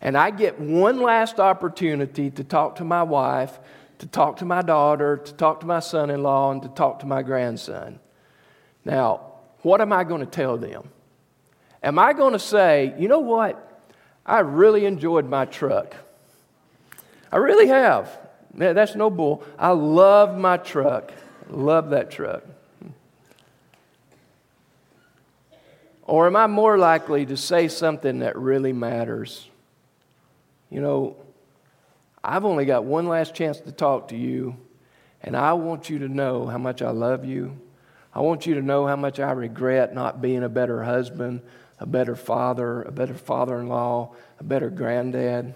And 0.00 0.16
I 0.16 0.30
get 0.30 0.60
one 0.60 1.00
last 1.00 1.38
opportunity 1.38 2.30
to 2.30 2.44
talk 2.44 2.76
to 2.76 2.84
my 2.84 3.02
wife 3.02 3.58
to 4.02 4.08
talk 4.08 4.38
to 4.38 4.44
my 4.44 4.62
daughter, 4.62 5.16
to 5.16 5.32
talk 5.34 5.60
to 5.60 5.66
my 5.66 5.78
son 5.78 6.10
in 6.10 6.24
law, 6.24 6.50
and 6.50 6.60
to 6.60 6.68
talk 6.70 6.98
to 6.98 7.06
my 7.06 7.22
grandson. 7.22 8.00
Now, 8.84 9.20
what 9.60 9.80
am 9.80 9.92
I 9.92 10.02
going 10.02 10.18
to 10.18 10.26
tell 10.26 10.58
them? 10.58 10.88
Am 11.84 12.00
I 12.00 12.12
going 12.12 12.32
to 12.32 12.38
say, 12.40 12.96
you 12.98 13.06
know 13.06 13.20
what? 13.20 13.80
I 14.26 14.40
really 14.40 14.86
enjoyed 14.86 15.28
my 15.28 15.44
truck. 15.44 15.94
I 17.30 17.36
really 17.36 17.68
have. 17.68 18.08
That's 18.54 18.94
no 18.94 19.10
bull. 19.10 19.42
I 19.58 19.70
love 19.70 20.36
my 20.36 20.56
truck. 20.56 21.12
Love 21.48 21.90
that 21.90 22.10
truck. 22.10 22.44
Or 26.04 26.26
am 26.26 26.36
I 26.36 26.46
more 26.46 26.76
likely 26.76 27.24
to 27.26 27.36
say 27.36 27.68
something 27.68 28.18
that 28.18 28.36
really 28.36 28.72
matters? 28.72 29.48
You 30.68 30.80
know, 30.80 31.16
I've 32.22 32.44
only 32.44 32.64
got 32.64 32.84
one 32.84 33.08
last 33.08 33.34
chance 33.34 33.60
to 33.60 33.72
talk 33.72 34.08
to 34.08 34.16
you, 34.16 34.56
and 35.22 35.36
I 35.36 35.54
want 35.54 35.88
you 35.88 36.00
to 36.00 36.08
know 36.08 36.46
how 36.46 36.58
much 36.58 36.82
I 36.82 36.90
love 36.90 37.24
you. 37.24 37.58
I 38.14 38.20
want 38.20 38.46
you 38.46 38.54
to 38.54 38.62
know 38.62 38.86
how 38.86 38.96
much 38.96 39.20
I 39.20 39.32
regret 39.32 39.94
not 39.94 40.20
being 40.20 40.42
a 40.42 40.48
better 40.48 40.82
husband, 40.82 41.40
a 41.78 41.86
better 41.86 42.14
father, 42.14 42.82
a 42.82 42.92
better 42.92 43.14
father 43.14 43.58
in 43.58 43.68
law, 43.68 44.14
a 44.38 44.44
better 44.44 44.70
granddad. 44.70 45.54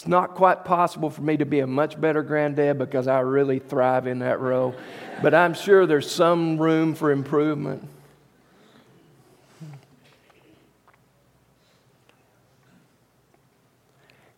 It's 0.00 0.08
not 0.08 0.34
quite 0.34 0.64
possible 0.64 1.10
for 1.10 1.20
me 1.20 1.36
to 1.36 1.44
be 1.44 1.60
a 1.60 1.66
much 1.66 2.00
better 2.00 2.22
granddad 2.22 2.78
because 2.78 3.06
I 3.06 3.20
really 3.20 3.58
thrive 3.58 4.06
in 4.06 4.20
that 4.20 4.40
role, 4.40 4.74
but 5.20 5.34
I'm 5.34 5.52
sure 5.52 5.84
there's 5.84 6.10
some 6.10 6.56
room 6.56 6.94
for 6.94 7.10
improvement. 7.10 7.86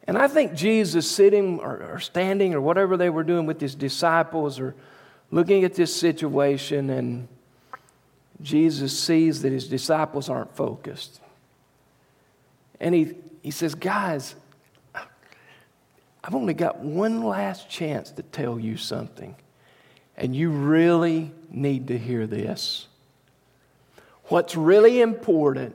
And 0.08 0.18
I 0.18 0.26
think 0.26 0.54
Jesus 0.54 1.08
sitting 1.08 1.60
or, 1.60 1.92
or, 1.92 2.00
standing 2.00 2.54
or 2.54 2.60
whatever 2.60 2.96
they 2.96 3.08
were 3.08 3.22
doing 3.22 3.46
with 3.46 3.60
his 3.60 3.76
disciples 3.76 4.58
or 4.58 4.74
looking 5.30 5.62
at 5.62 5.74
this 5.74 5.94
situation, 5.94 6.90
and 6.90 7.28
Jesus 8.40 8.98
sees 8.98 9.42
that 9.42 9.52
his 9.52 9.68
disciples 9.68 10.28
aren't 10.28 10.56
focused. 10.56 11.20
And 12.80 12.96
he, 12.96 13.12
he 13.44 13.52
says, 13.52 13.76
Guys, 13.76 14.34
I've 16.24 16.34
only 16.34 16.54
got 16.54 16.78
one 16.78 17.22
last 17.22 17.68
chance 17.68 18.10
to 18.12 18.22
tell 18.22 18.58
you 18.58 18.76
something, 18.76 19.34
and 20.16 20.34
you 20.36 20.50
really 20.50 21.32
need 21.50 21.88
to 21.88 21.98
hear 21.98 22.26
this. 22.26 22.86
What's 24.26 24.56
really 24.56 25.00
important 25.00 25.74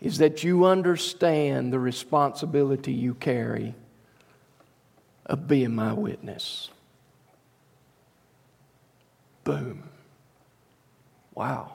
is 0.00 0.18
that 0.18 0.42
you 0.42 0.64
understand 0.64 1.72
the 1.72 1.78
responsibility 1.78 2.92
you 2.92 3.14
carry 3.14 3.74
of 5.26 5.46
being 5.46 5.74
my 5.74 5.92
witness. 5.92 6.70
Boom. 9.44 9.82
Wow. 11.34 11.74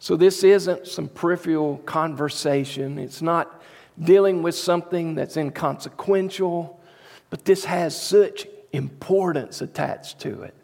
So, 0.00 0.16
this 0.16 0.44
isn't 0.44 0.86
some 0.86 1.08
peripheral 1.08 1.78
conversation. 1.78 2.98
It's 2.98 3.20
not 3.20 3.60
dealing 4.02 4.42
with 4.42 4.54
something 4.54 5.14
that's 5.14 5.36
inconsequential, 5.36 6.80
but 7.30 7.44
this 7.44 7.64
has 7.64 8.00
such 8.00 8.46
importance 8.72 9.60
attached 9.60 10.20
to 10.20 10.42
it. 10.42 10.54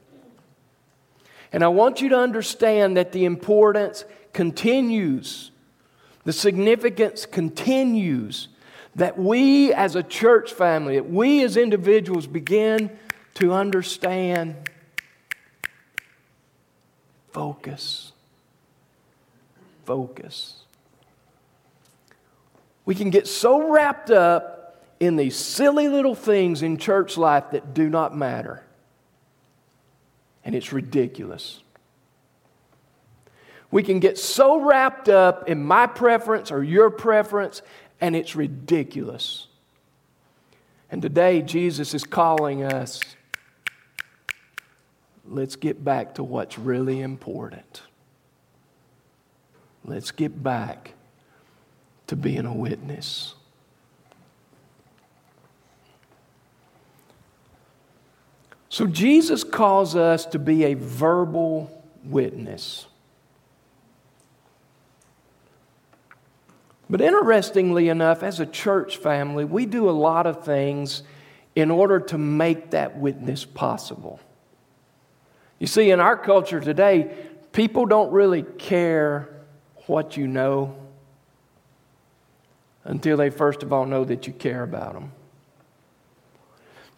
And 1.53 1.63
I 1.63 1.69
want 1.69 2.01
you 2.01 2.09
to 2.11 2.19
understand 2.19 2.97
that 2.97 3.13
the 3.13 3.25
importance 3.25 4.05
continues, 4.33 5.51
the 6.25 6.33
significance 6.33 7.27
continues, 7.27 8.49
that 8.97 9.19
we 9.19 9.73
as 9.73 9.97
a 9.97 10.03
church 10.03 10.53
family, 10.53 10.97
that 10.97 11.09
we 11.09 11.43
as 11.45 11.57
individuals 11.57 12.27
begin 12.27 12.91
to 13.35 13.53
understand 13.53 14.57
focus. 17.33 18.13
Focus. 19.85 20.64
We 22.85 22.95
can 22.95 23.11
get 23.11 23.27
so 23.27 23.71
wrapped 23.71 24.11
up 24.11 24.85
in 25.01 25.17
these 25.17 25.37
silly 25.37 25.89
little 25.89 26.15
things 26.15 26.63
in 26.63 26.77
church 26.77 27.17
life 27.17 27.51
that 27.53 27.75
do 27.75 27.89
not 27.89 28.17
matter. 28.17 28.63
And 30.45 30.55
it's 30.55 30.73
ridiculous. 30.73 31.61
We 33.71 33.83
can 33.83 33.99
get 33.99 34.19
so 34.19 34.61
wrapped 34.61 35.09
up 35.09 35.49
in 35.49 35.65
my 35.65 35.87
preference 35.87 36.53
or 36.53 36.63
your 36.63 36.91
preference, 36.91 37.63
and 38.01 38.15
it's 38.15 38.37
ridiculous. 38.37 39.49
And 40.91 41.03
today, 41.03 41.43
Jesus 41.43 41.95
is 41.95 42.05
calling 42.05 42.63
us 42.63 43.01
let's 45.27 45.57
get 45.57 45.83
back 45.83 46.15
to 46.17 46.23
what's 46.23 46.59
really 46.59 47.01
important. 47.01 47.83
Let's 49.85 50.11
get 50.11 50.43
back 50.43 50.93
to 52.07 52.17
being 52.17 52.47
a 52.47 52.55
witness. 52.55 53.35
So, 58.69 58.87
Jesus 58.87 59.45
calls 59.45 59.95
us 59.95 60.27
to 60.27 60.39
be 60.39 60.65
a 60.65 60.75
verbal 60.75 61.85
witness. 62.03 62.87
But 66.91 67.01
interestingly 67.01 67.89
enough, 67.89 68.23
as 68.23 68.41
a 68.41 68.47
church 68.47 68.97
family, 68.97 69.45
we 69.45 69.65
do 69.65 69.89
a 69.89 69.93
lot 69.93 70.27
of 70.27 70.45
things 70.45 71.03
in 71.55 71.71
order 71.71 72.01
to 72.01 72.19
make 72.19 72.71
that 72.71 72.99
witness 72.99 73.45
possible. 73.45 74.21
You 75.59 75.67
see, 75.67 75.91
in 75.91 76.01
our 76.01 76.17
culture 76.17 76.61
today, 76.61 77.15
people 77.53 77.87
don't 77.87 78.13
really 78.13 78.43
care 78.43 79.29
what 79.87 80.17
you 80.17 80.27
know 80.27 80.77
until 82.85 83.17
they 83.17 83.31
first 83.31 83.63
of 83.63 83.73
all 83.73 83.87
know 83.87 84.05
that 84.05 84.27
you 84.27 84.33
care 84.33 84.63
about 84.63 84.95
them. 84.95 85.13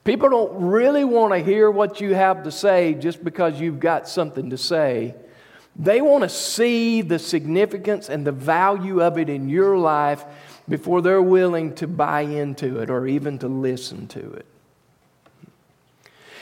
People 0.05 0.28
don't 0.31 0.69
really 0.69 1.05
want 1.05 1.33
to 1.33 1.38
hear 1.40 1.69
what 1.69 2.00
you 2.00 2.14
have 2.14 2.45
to 2.45 2.52
say 2.52 2.95
just 2.95 3.25
because 3.25 3.61
you've 3.61 3.81
got 3.81 4.09
something 4.09 4.50
to 4.50 4.59
say. 4.59 5.14
They 5.75 6.00
want 6.00 6.23
to 6.23 6.28
see 6.28 7.02
the 7.02 7.19
significance 7.19 8.09
and 8.09 8.25
the 8.25 8.33
value 8.33 9.02
of 9.02 9.19
it 9.19 9.28
in 9.28 9.49
your 9.49 9.76
life 9.76 10.25
before 10.69 11.02
they're 11.02 11.23
willing 11.23 11.75
to 11.76 11.87
buy 11.87 12.23
into 12.23 12.78
it 12.78 12.88
or 12.88 13.07
even 13.07 13.38
to 13.40 13.49
listen 13.49 14.07
to 14.09 14.33
it. 14.35 14.47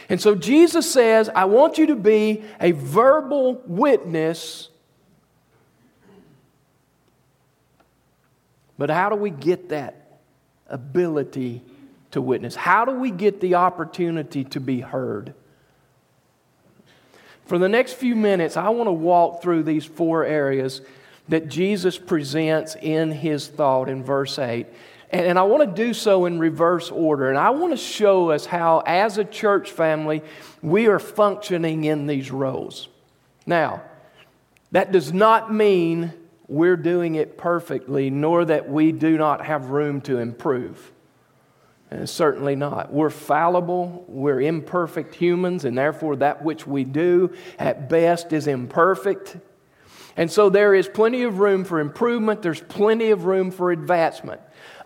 And 0.08 0.20
so 0.20 0.34
Jesus 0.34 0.90
says, 0.90 1.30
I 1.34 1.46
want 1.46 1.78
you 1.78 1.86
to 1.86 1.96
be 1.96 2.44
a 2.60 2.72
verbal 2.72 3.62
witness 3.66 4.68
But 8.76 8.90
how 8.90 9.08
do 9.08 9.16
we 9.16 9.30
get 9.30 9.68
that 9.68 10.18
ability 10.68 11.62
to 12.10 12.20
witness? 12.20 12.54
How 12.54 12.84
do 12.84 12.92
we 12.92 13.10
get 13.10 13.40
the 13.40 13.54
opportunity 13.56 14.44
to 14.44 14.60
be 14.60 14.80
heard? 14.80 15.34
For 17.46 17.58
the 17.58 17.68
next 17.68 17.94
few 17.94 18.16
minutes, 18.16 18.56
I 18.56 18.70
want 18.70 18.88
to 18.88 18.92
walk 18.92 19.42
through 19.42 19.64
these 19.64 19.84
four 19.84 20.24
areas 20.24 20.80
that 21.28 21.48
Jesus 21.48 21.98
presents 21.98 22.76
in 22.80 23.10
his 23.12 23.48
thought 23.48 23.88
in 23.88 24.02
verse 24.02 24.38
8. 24.38 24.66
And, 25.10 25.38
I 25.38 25.42
want 25.42 25.62
to 25.62 25.84
do 25.84 25.94
so 25.94 26.24
in 26.24 26.40
reverse 26.40 26.90
order. 26.90 27.28
And 27.28 27.38
I 27.38 27.50
want 27.50 27.72
to 27.72 27.76
show 27.76 28.30
us 28.30 28.46
how, 28.46 28.82
as 28.84 29.16
a 29.16 29.24
church 29.24 29.70
family, 29.70 30.22
we 30.60 30.88
are 30.88 30.98
functioning 30.98 31.84
in 31.84 32.08
these 32.08 32.32
roles. 32.32 32.88
Now, 33.46 33.82
that 34.72 34.90
does 34.90 35.12
not 35.12 35.54
mean 35.54 36.12
we're 36.48 36.76
doing 36.76 37.14
it 37.14 37.38
perfectly, 37.38 38.10
nor 38.10 38.44
that 38.44 38.68
we 38.68 38.92
do 38.92 39.16
not 39.16 39.46
have 39.46 39.70
room 39.70 40.00
to 40.02 40.18
improve. 40.18 40.92
And 41.90 42.08
certainly 42.08 42.56
not. 42.56 42.92
We're 42.92 43.10
fallible, 43.10 44.04
we're 44.08 44.40
imperfect 44.40 45.14
humans, 45.14 45.64
and 45.64 45.78
therefore 45.78 46.16
that 46.16 46.42
which 46.42 46.66
we 46.66 46.84
do 46.84 47.34
at 47.58 47.88
best 47.88 48.32
is 48.32 48.46
imperfect. 48.46 49.36
And 50.16 50.30
so 50.30 50.50
there 50.50 50.74
is 50.74 50.88
plenty 50.88 51.22
of 51.22 51.38
room 51.38 51.64
for 51.64 51.80
improvement, 51.80 52.42
there's 52.42 52.60
plenty 52.60 53.10
of 53.10 53.24
room 53.24 53.50
for 53.50 53.70
advancement. 53.70 54.40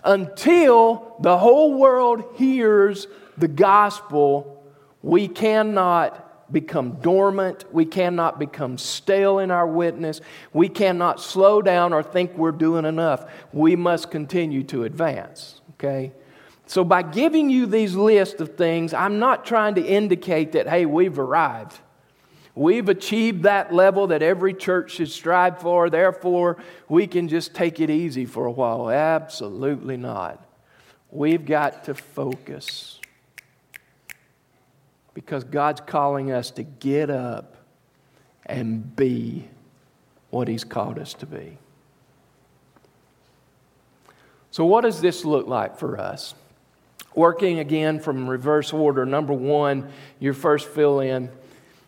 Until 0.04 1.16
the 1.20 1.38
whole 1.38 1.74
world 1.74 2.24
hears 2.36 3.06
the 3.36 3.48
gospel, 3.48 4.64
we 5.02 5.28
cannot 5.28 6.27
become 6.50 6.92
dormant. 7.00 7.64
We 7.72 7.84
cannot 7.84 8.38
become 8.38 8.78
stale 8.78 9.38
in 9.38 9.50
our 9.50 9.66
witness. 9.66 10.20
We 10.52 10.68
cannot 10.68 11.20
slow 11.20 11.62
down 11.62 11.92
or 11.92 12.02
think 12.02 12.36
we're 12.36 12.52
doing 12.52 12.84
enough. 12.84 13.30
We 13.52 13.76
must 13.76 14.10
continue 14.10 14.62
to 14.64 14.84
advance. 14.84 15.60
Okay? 15.74 16.12
So, 16.66 16.84
by 16.84 17.02
giving 17.02 17.48
you 17.48 17.64
these 17.66 17.94
lists 17.94 18.40
of 18.40 18.56
things, 18.56 18.92
I'm 18.92 19.18
not 19.18 19.46
trying 19.46 19.76
to 19.76 19.84
indicate 19.84 20.52
that, 20.52 20.68
hey, 20.68 20.84
we've 20.84 21.18
arrived. 21.18 21.78
We've 22.54 22.88
achieved 22.88 23.44
that 23.44 23.72
level 23.72 24.08
that 24.08 24.20
every 24.20 24.52
church 24.52 24.92
should 24.92 25.10
strive 25.10 25.60
for, 25.60 25.88
therefore, 25.88 26.58
we 26.88 27.06
can 27.06 27.28
just 27.28 27.54
take 27.54 27.80
it 27.80 27.88
easy 27.88 28.26
for 28.26 28.46
a 28.46 28.50
while. 28.50 28.90
Absolutely 28.90 29.96
not. 29.96 30.44
We've 31.10 31.46
got 31.46 31.84
to 31.84 31.94
focus 31.94 32.97
because 35.24 35.42
God's 35.42 35.80
calling 35.80 36.30
us 36.30 36.52
to 36.52 36.62
get 36.62 37.10
up 37.10 37.56
and 38.46 38.94
be 38.94 39.48
what 40.30 40.46
He's 40.46 40.62
called 40.62 40.96
us 40.96 41.12
to 41.14 41.26
be. 41.26 41.58
So, 44.52 44.64
what 44.64 44.82
does 44.82 45.00
this 45.00 45.24
look 45.24 45.48
like 45.48 45.76
for 45.76 45.98
us? 45.98 46.36
Working 47.16 47.58
again 47.58 47.98
from 47.98 48.30
reverse 48.30 48.72
order, 48.72 49.04
number 49.04 49.32
one, 49.32 49.90
your 50.20 50.34
first 50.34 50.68
fill 50.68 51.00
in 51.00 51.30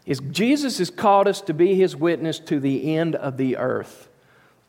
is 0.07 0.19
Jesus 0.33 0.79
has 0.79 0.91
called 0.91 1.29
us 1.29 1.41
to 1.43 1.55
be 1.55 1.77
his 1.77 1.95
witness 1.95 2.41
to 2.41 2.59
the 2.59 2.97
end 2.97 3.15
of 3.15 3.37
the 3.37 3.59
earth. 3.59 4.09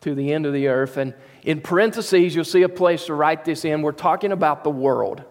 To 0.01 0.13
the 0.13 0.32
end 0.32 0.46
of 0.46 0.53
the 0.53 0.68
earth. 0.68 0.98
And 0.98 1.15
in 1.41 1.62
parentheses, 1.62 2.36
you'll 2.36 2.46
see 2.46 2.62
a 2.62 2.70
place 2.70 3.08
to 3.08 3.15
write 3.15 3.44
this 3.44 3.65
in. 3.65 3.82
We're 3.82 3.91
talking 3.91 4.32
about 4.32 4.63
the 4.63 4.70
world. 4.70 5.24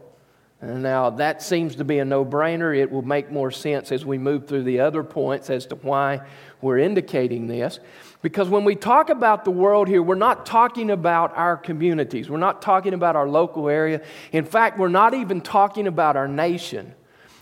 Now, 0.62 1.08
that 1.10 1.42
seems 1.42 1.76
to 1.76 1.84
be 1.84 2.00
a 2.00 2.04
no 2.04 2.22
brainer. 2.22 2.76
It 2.76 2.90
will 2.90 3.02
make 3.02 3.30
more 3.30 3.50
sense 3.50 3.90
as 3.92 4.04
we 4.04 4.18
move 4.18 4.46
through 4.46 4.64
the 4.64 4.80
other 4.80 5.02
points 5.02 5.48
as 5.48 5.64
to 5.66 5.76
why 5.76 6.20
we're 6.60 6.78
indicating 6.78 7.46
this. 7.46 7.80
Because 8.20 8.50
when 8.50 8.64
we 8.64 8.76
talk 8.76 9.08
about 9.08 9.46
the 9.46 9.50
world 9.50 9.88
here, 9.88 10.02
we're 10.02 10.16
not 10.16 10.44
talking 10.44 10.90
about 10.90 11.34
our 11.34 11.56
communities, 11.56 12.28
we're 12.28 12.36
not 12.36 12.60
talking 12.60 12.92
about 12.92 13.16
our 13.16 13.26
local 13.26 13.70
area. 13.70 14.02
In 14.32 14.44
fact, 14.44 14.78
we're 14.78 14.88
not 14.88 15.14
even 15.14 15.40
talking 15.40 15.86
about 15.86 16.16
our 16.16 16.28
nation. 16.28 16.94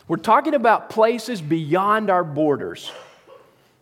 We're 0.06 0.16
talking 0.16 0.54
about 0.54 0.88
places 0.88 1.42
beyond 1.42 2.10
our 2.10 2.24
borders. 2.24 2.92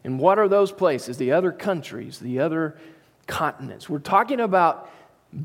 And 0.03 0.19
what 0.19 0.39
are 0.39 0.49
those 0.49 0.73
places? 0.73 1.19
The 1.19 1.33
other 1.33 1.53
countries, 1.53 2.19
the 2.19 2.41
other 2.41 2.79
continents. 3.27 3.89
We're 3.89 3.99
talking 3.99 4.41
about 4.41 4.91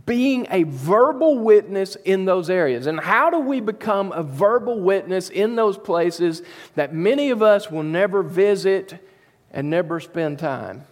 being 0.05 0.47
a 0.49 0.63
verbal 0.63 1.39
witness 1.39 1.95
in 2.05 2.25
those 2.25 2.49
areas. 2.49 2.87
And 2.87 2.99
how 2.99 3.29
do 3.29 3.39
we 3.39 3.59
become 3.59 4.11
a 4.13 4.23
verbal 4.23 4.79
witness 4.79 5.29
in 5.29 5.55
those 5.55 5.77
places 5.77 6.41
that 6.75 6.93
many 6.93 7.29
of 7.29 7.41
us 7.41 7.69
will 7.69 7.83
never 7.83 8.23
visit 8.23 9.05
and 9.51 9.69
never 9.69 9.99
spend 9.99 10.39
time? 10.39 10.85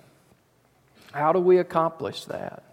How 1.13 1.31
do 1.31 1.39
we 1.39 1.57
accomplish 1.57 2.25
that? 2.25 2.63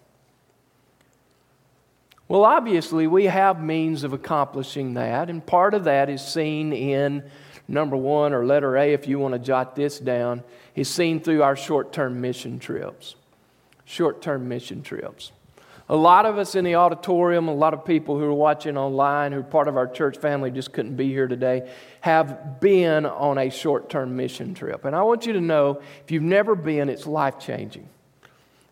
Well, 2.29 2.45
obviously, 2.45 3.07
we 3.07 3.27
have 3.27 3.63
means 3.63 4.03
of 4.03 4.13
accomplishing 4.13 4.95
that, 4.95 5.31
and 5.31 5.47
part 5.47 5.75
of 5.75 5.85
that 5.85 6.11
is 6.11 6.27
seen 6.27 6.73
in 6.73 7.23
number 7.69 7.97
one, 7.97 8.33
or 8.33 8.45
letter 8.45 8.77
A, 8.77 8.93
if 8.93 9.07
you 9.07 9.21
want 9.21 9.35
to 9.35 9.39
jot 9.39 9.77
this 9.77 10.01
down, 10.01 10.43
is 10.75 10.89
seen 10.89 11.21
through 11.21 11.45
our 11.45 11.55
short 11.55 11.93
term 11.93 12.21
mission 12.21 12.59
trips. 12.59 13.15
Short 13.85 14.21
term 14.23 14.49
mission 14.49 14.83
trips. 14.83 15.31
A 15.89 15.95
lot 15.95 16.27
of 16.27 16.37
us 16.37 16.57
in 16.57 16.65
the 16.65 16.75
auditorium, 16.75 17.47
a 17.47 17.55
lot 17.55 17.73
of 17.73 17.85
people 17.85 18.19
who 18.19 18.25
are 18.25 18.35
watching 18.35 18.77
online, 18.77 19.31
who 19.31 19.39
are 19.39 19.45
part 19.45 19.69
of 19.69 19.77
our 19.77 19.87
church 19.87 20.19
family, 20.19 20.51
just 20.51 20.73
couldn't 20.73 20.97
be 20.97 21.09
here 21.09 21.29
today, 21.29 21.71
have 22.01 22.61
been 22.61 23.07
on 23.07 23.39
a 23.39 23.51
short 23.51 23.89
term 23.89 24.17
mission 24.17 24.53
trip. 24.53 24.85
And 24.85 24.97
I 24.97 25.03
want 25.03 25.27
you 25.27 25.33
to 25.35 25.41
know 25.41 25.81
if 26.03 26.11
you've 26.11 26.25
never 26.25 26.57
been, 26.57 26.89
it's 26.89 27.07
life 27.07 27.39
changing. 27.39 27.89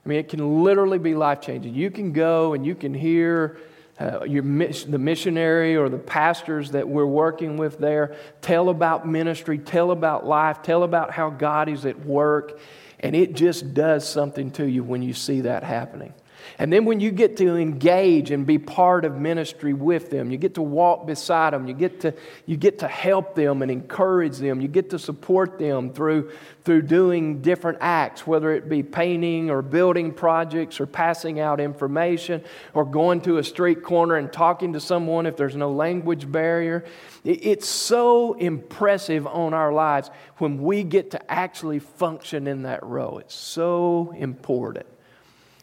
I 0.05 0.09
mean, 0.09 0.19
it 0.19 0.29
can 0.29 0.65
literally 0.65 0.99
be 0.99 1.15
life 1.15 1.41
changing. 1.41 1.75
You 1.75 1.91
can 1.91 2.13
go 2.13 2.53
and 2.53 2.67
you 2.67 2.75
can 2.75 2.93
hear 2.93 3.59
uh, 4.01 4.25
your, 4.25 4.43
the 4.43 4.99
missionary 4.99 5.77
or 5.77 5.89
the 5.89 5.99
pastors 5.99 6.73
that 6.73 6.89
we're 6.89 7.07
working 7.07 7.57
with 7.57 7.79
there 7.79 8.17
tell 8.43 8.71
about 8.71 9.07
ministry, 9.07 9.57
tell 9.57 9.93
about 9.93 10.27
life, 10.27 10.63
tell 10.63 10.83
about 10.83 11.13
how 11.13 11.31
God 11.31 11.69
is 11.69 11.87
at 11.87 12.05
work, 12.05 12.59
and 12.99 13.15
it 13.15 13.35
just 13.35 13.73
does 13.73 14.07
something 14.07 14.51
to 14.53 14.69
you 14.69 14.83
when 14.83 15.01
you 15.01 15.13
see 15.13 15.43
that 15.43 15.63
happening. 15.63 16.13
And 16.59 16.73
then 16.73 16.85
when 16.85 17.01
you 17.01 17.11
get 17.11 17.37
to 17.39 17.57
engage 17.57 18.31
and 18.31 18.47
be 18.47 18.59
part 18.59 19.05
of 19.05 19.17
ministry 19.17 19.73
with 19.73 20.11
them, 20.11 20.31
you 20.31 20.37
get 20.37 20.55
to 20.55 20.63
walk 20.63 21.07
beside 21.07 21.53
them, 21.53 21.67
you 21.67 21.75
get 21.75 22.01
to, 22.01 22.15
you 22.47 22.57
get 22.57 22.79
to 22.81 22.89
help 22.89 23.35
them 23.35 23.63
and 23.63 23.71
encourage 23.71 24.39
them, 24.39 24.61
you 24.61 24.69
get 24.69 24.91
to 24.91 24.99
support 24.99 25.59
them 25.59 25.93
through, 25.93 26.31
through 26.65 26.83
doing 26.83 27.43
different 27.43 27.79
acts, 27.81 28.27
whether 28.27 28.53
it 28.53 28.69
be 28.69 28.83
painting 28.83 29.51
or 29.51 29.63
building 29.63 30.13
projects 30.13 30.81
or 30.81 30.87
passing 30.87 31.41
out 31.41 31.61
information 31.61 32.43
or 32.73 32.85
going 32.85 33.21
to 33.21 33.39
a 33.39 33.45
street 33.45 33.83
corner 33.83 34.17
and 34.17 34.33
talking 34.33 34.73
to 34.73 34.81
someone 34.81 35.27
if 35.27 35.37
there's 35.37 35.57
no 35.57 35.73
language 35.73 36.31
barrier. 36.31 36.85
It's 37.25 37.69
so 37.69 38.35
impressive 38.35 39.27
on 39.27 39.55
our 39.55 39.73
lives 39.73 40.11
when 40.39 40.63
we 40.63 40.85
get 40.85 41.13
to 41.13 41.33
actually 41.33 41.79
function 41.79 42.47
in 42.47 42.63
that 42.63 42.83
role. 42.83 43.19
It's 43.19 43.35
so 43.35 44.15
important. 44.17 44.87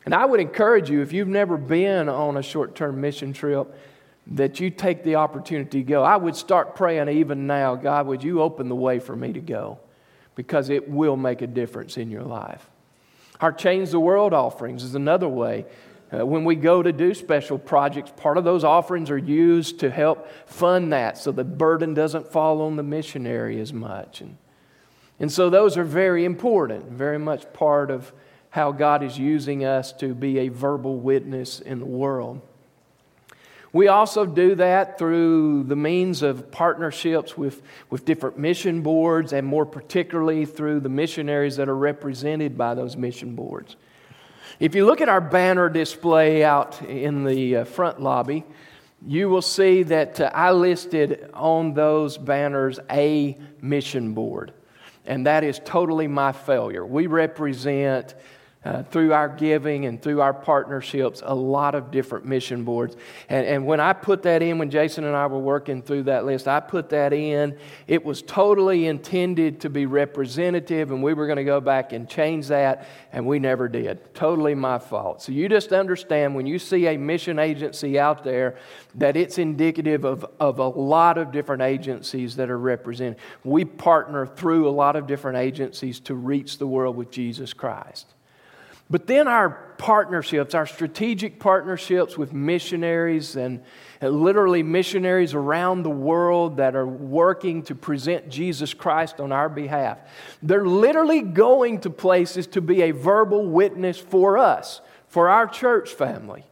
And 0.06 0.16
I 0.16 0.26
would 0.26 0.40
encourage 0.40 0.90
you, 0.90 1.02
if 1.02 1.14
you've 1.14 1.28
never 1.28 1.58
been 1.58 2.10
on 2.10 2.38
a 2.38 2.42
short 2.42 2.76
term 2.76 3.02
mission 3.02 3.34
trip, 3.34 3.76
that 4.28 4.60
you 4.60 4.70
take 4.70 5.04
the 5.04 5.16
opportunity 5.16 5.84
to 5.84 5.84
go. 5.84 6.04
I 6.04 6.16
would 6.16 6.36
start 6.36 6.76
praying 6.76 7.10
even 7.10 7.48
now 7.48 7.76
God, 7.76 8.08
would 8.08 8.24
you 8.24 8.42
open 8.42 8.70
the 8.70 8.76
way 8.76 9.00
for 9.00 9.16
me 9.16 9.34
to 9.34 9.40
go? 9.40 9.80
Because 10.36 10.70
it 10.70 10.90
will 10.90 11.18
make 11.18 11.42
a 11.42 11.48
difference 11.48 11.98
in 11.98 12.10
your 12.10 12.24
life. 12.24 12.68
Our 13.40 13.52
Change 13.52 13.90
the 13.90 14.00
World 14.00 14.34
offerings 14.34 14.84
is 14.84 14.96
another 14.96 15.28
way. 15.28 15.66
Uh, 16.14 16.26
when 16.26 16.44
we 16.44 16.56
go 16.56 16.84
to 16.84 16.92
do 16.92 17.14
special 17.14 17.58
projects, 17.58 18.12
part 18.16 18.38
of 18.38 18.44
those 18.44 18.64
offerings 18.64 19.10
are 19.10 19.18
used 19.18 19.80
to 19.80 19.90
help 19.90 20.28
fund 20.46 20.92
that 20.94 21.18
so 21.18 21.32
the 21.32 21.44
burden 21.44 21.94
doesn't 21.94 22.32
fall 22.32 22.62
on 22.62 22.76
the 22.76 22.84
missionary 22.84 23.60
as 23.60 23.72
much. 23.72 24.22
And, 24.22 24.38
and 25.20 25.32
so 25.32 25.50
those 25.50 25.78
are 25.78 25.84
very 25.84 26.26
important, 26.26 26.86
very 26.92 27.18
much 27.18 27.52
part 27.54 27.90
of 27.90 28.12
how 28.52 28.72
God 28.72 29.02
is 29.02 29.18
using 29.18 29.66
us 29.66 29.92
to 29.94 30.14
be 30.14 30.40
a 30.40 30.50
verbal 30.50 30.98
witness 30.98 31.60
in 31.60 31.80
the 31.80 31.86
world. 31.86 32.42
We 33.74 33.88
also 33.88 34.26
do 34.26 34.56
that 34.56 34.98
through 34.98 35.64
the 35.64 35.78
means 35.78 36.22
of 36.22 36.52
partnerships 36.52 37.38
with, 37.38 37.62
with 37.90 38.04
different 38.04 38.38
mission 38.38 38.82
boards, 38.82 39.32
and 39.32 39.48
more 39.48 39.66
particularly 39.66 40.46
through 40.46 40.82
the 40.82 40.90
missionaries 40.90 41.56
that 41.56 41.70
are 41.70 41.78
represented 41.78 42.58
by 42.58 42.76
those 42.76 42.98
mission 42.98 43.34
boards. 43.34 43.78
If 44.60 44.76
you 44.76 44.86
look 44.86 45.00
at 45.00 45.08
our 45.08 45.22
banner 45.22 45.70
display 45.70 46.44
out 46.44 46.82
in 46.82 47.24
the 47.24 47.58
uh, 47.58 47.64
front 47.64 48.02
lobby, 48.02 48.44
you 49.08 49.30
will 49.30 49.42
see 49.42 49.84
that 49.84 50.20
uh, 50.20 50.30
I 50.34 50.52
listed 50.52 51.30
on 51.34 51.74
those 51.74 52.18
banners 52.18 52.80
a 52.90 53.38
mission 53.62 54.14
board, 54.14 54.52
and 55.06 55.26
that 55.26 55.46
is 55.46 55.62
totally 55.64 56.08
my 56.08 56.34
failure. 56.34 56.86
We 56.86 57.08
represent 57.08 58.14
uh, 58.64 58.84
through 58.84 59.12
our 59.12 59.28
giving 59.28 59.86
and 59.86 60.00
through 60.00 60.22
our 60.22 60.36
partnerships, 60.36 61.24
a 61.26 61.34
lot 61.34 61.74
of 61.74 61.90
different 61.90 62.26
mission 62.26 62.64
boards. 62.64 62.96
And, 63.28 63.48
and 63.48 63.66
when 63.66 63.80
I 63.80 63.94
put 63.94 64.22
that 64.24 64.44
in, 64.44 64.60
when 64.60 64.70
Jason 64.70 65.04
and 65.04 65.16
I 65.16 65.26
were 65.26 65.40
working 65.40 65.82
through 65.82 66.04
that 66.04 66.26
list, 66.26 66.48
I 66.48 66.60
put 66.60 66.90
that 66.90 67.12
in. 67.12 67.58
It 67.88 68.06
was 68.06 68.22
totally 68.22 68.86
intended 68.86 69.62
to 69.62 69.70
be 69.72 69.88
representative, 69.88 70.92
and 70.92 71.02
we 71.02 71.16
were 71.16 71.26
going 71.26 71.38
to 71.38 71.44
go 71.44 71.60
back 71.60 71.92
and 71.92 72.08
change 72.08 72.50
that, 72.50 72.88
and 73.12 73.26
we 73.26 73.40
never 73.40 73.68
did. 73.68 74.14
Totally 74.14 74.54
my 74.54 74.78
fault. 74.78 75.24
So 75.24 75.32
you 75.32 75.50
just 75.50 75.74
understand 75.74 76.36
when 76.36 76.46
you 76.46 76.60
see 76.60 76.86
a 76.86 76.98
mission 76.98 77.40
agency 77.40 77.98
out 77.98 78.24
there 78.24 78.58
that 78.94 79.18
it's 79.18 79.40
indicative 79.40 80.06
of, 80.06 80.24
of 80.40 80.60
a 80.60 80.68
lot 80.68 81.18
of 81.18 81.32
different 81.32 81.64
agencies 81.64 82.36
that 82.36 82.52
are 82.52 82.60
represented. 82.60 83.18
We 83.44 83.66
partner 83.66 84.28
through 84.28 84.70
a 84.70 84.72
lot 84.72 84.96
of 84.96 85.08
different 85.08 85.40
agencies 85.40 86.00
to 86.02 86.14
reach 86.14 86.60
the 86.60 86.68
world 86.68 86.96
with 86.96 87.10
Jesus 87.10 87.54
Christ. 87.54 88.14
But 88.92 89.08
then 89.08 89.30
our 89.30 89.50
partnerships, 89.78 90.54
our 90.54 90.68
strategic 90.68 91.40
partnerships 91.40 92.18
with 92.18 92.34
missionaries 92.34 93.38
and 93.38 93.64
literally 94.02 94.64
missionaries 94.64 95.34
around 95.34 95.84
the 95.84 95.90
world 95.90 96.58
that 96.58 96.76
are 96.76 96.86
working 96.86 97.64
to 97.64 97.74
present 97.74 98.28
Jesus 98.28 98.74
Christ 98.74 99.22
on 99.22 99.32
our 99.32 99.48
behalf. 99.48 99.98
They're 100.44 100.66
literally 100.66 101.22
going 101.22 101.80
to 101.82 101.90
places 101.90 102.48
to 102.48 102.62
be 102.62 102.82
a 102.82 102.92
verbal 102.92 103.48
witness 103.48 103.98
for 103.98 104.38
us, 104.38 104.82
for 105.08 105.30
our 105.30 105.48
church 105.48 105.94
family. 105.94 106.46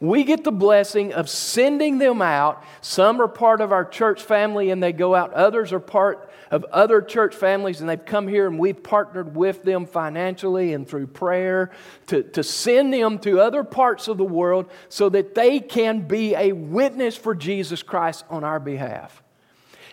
We 0.00 0.24
get 0.24 0.44
the 0.44 0.52
blessing 0.52 1.12
of 1.12 1.28
sending 1.28 1.98
them 1.98 2.22
out. 2.22 2.64
Some 2.80 3.20
are 3.20 3.28
part 3.28 3.60
of 3.60 3.70
our 3.70 3.84
church 3.84 4.22
family 4.22 4.70
and 4.70 4.82
they 4.82 4.92
go 4.92 5.14
out, 5.14 5.34
others 5.34 5.74
are 5.74 5.80
part 5.80 6.30
of 6.50 6.64
other 6.72 7.00
church 7.00 7.34
families, 7.34 7.80
and 7.80 7.88
they've 7.88 8.04
come 8.04 8.26
here 8.26 8.46
and 8.46 8.58
we've 8.58 8.82
partnered 8.82 9.36
with 9.36 9.62
them 9.62 9.86
financially 9.86 10.72
and 10.72 10.88
through 10.88 11.06
prayer 11.06 11.70
to, 12.08 12.22
to 12.22 12.42
send 12.42 12.92
them 12.92 13.18
to 13.20 13.40
other 13.40 13.62
parts 13.62 14.08
of 14.08 14.16
the 14.16 14.24
world 14.24 14.70
so 14.88 15.08
that 15.10 15.34
they 15.34 15.60
can 15.60 16.00
be 16.00 16.34
a 16.34 16.52
witness 16.52 17.14
for 17.14 17.34
Jesus 17.34 17.82
Christ 17.82 18.24
on 18.30 18.42
our 18.42 18.58
behalf. 18.58 19.22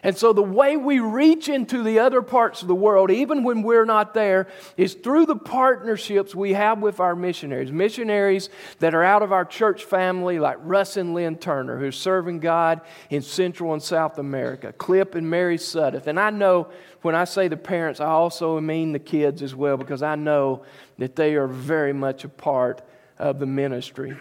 And 0.03 0.15
so, 0.15 0.31
the 0.31 0.43
way 0.43 0.77
we 0.77 0.99
reach 0.99 1.49
into 1.49 1.81
the 1.81 1.99
other 1.99 2.21
parts 2.21 2.61
of 2.61 2.67
the 2.67 2.75
world, 2.75 3.09
even 3.09 3.43
when 3.43 3.63
we're 3.63 3.85
not 3.85 4.13
there, 4.13 4.47
is 4.75 4.93
through 4.93 5.25
the 5.25 5.35
partnerships 5.35 6.35
we 6.35 6.53
have 6.53 6.79
with 6.79 6.99
our 6.99 7.15
missionaries. 7.15 7.71
Missionaries 7.71 8.49
that 8.79 8.93
are 8.93 9.03
out 9.03 9.23
of 9.23 9.31
our 9.31 9.45
church 9.45 9.85
family, 9.85 10.39
like 10.39 10.57
Russ 10.61 10.97
and 10.97 11.13
Lynn 11.13 11.37
Turner, 11.37 11.79
who's 11.79 11.97
serving 11.97 12.39
God 12.39 12.81
in 13.09 13.21
Central 13.21 13.73
and 13.73 13.81
South 13.81 14.19
America, 14.19 14.71
Clip 14.73 15.15
and 15.15 15.29
Mary 15.29 15.57
Sudduth. 15.57 16.05
And 16.05 16.19
I 16.19 16.29
know 16.29 16.69
when 17.01 17.15
I 17.15 17.23
say 17.23 17.47
the 17.47 17.57
parents, 17.57 17.99
I 17.99 18.07
also 18.07 18.59
mean 18.61 18.91
the 18.91 18.99
kids 18.99 19.41
as 19.41 19.55
well, 19.55 19.77
because 19.77 20.03
I 20.03 20.15
know 20.15 20.63
that 20.99 21.15
they 21.15 21.35
are 21.35 21.47
very 21.47 21.93
much 21.93 22.23
a 22.23 22.29
part 22.29 22.81
of 23.17 23.39
the 23.39 23.45
ministry. 23.45 24.15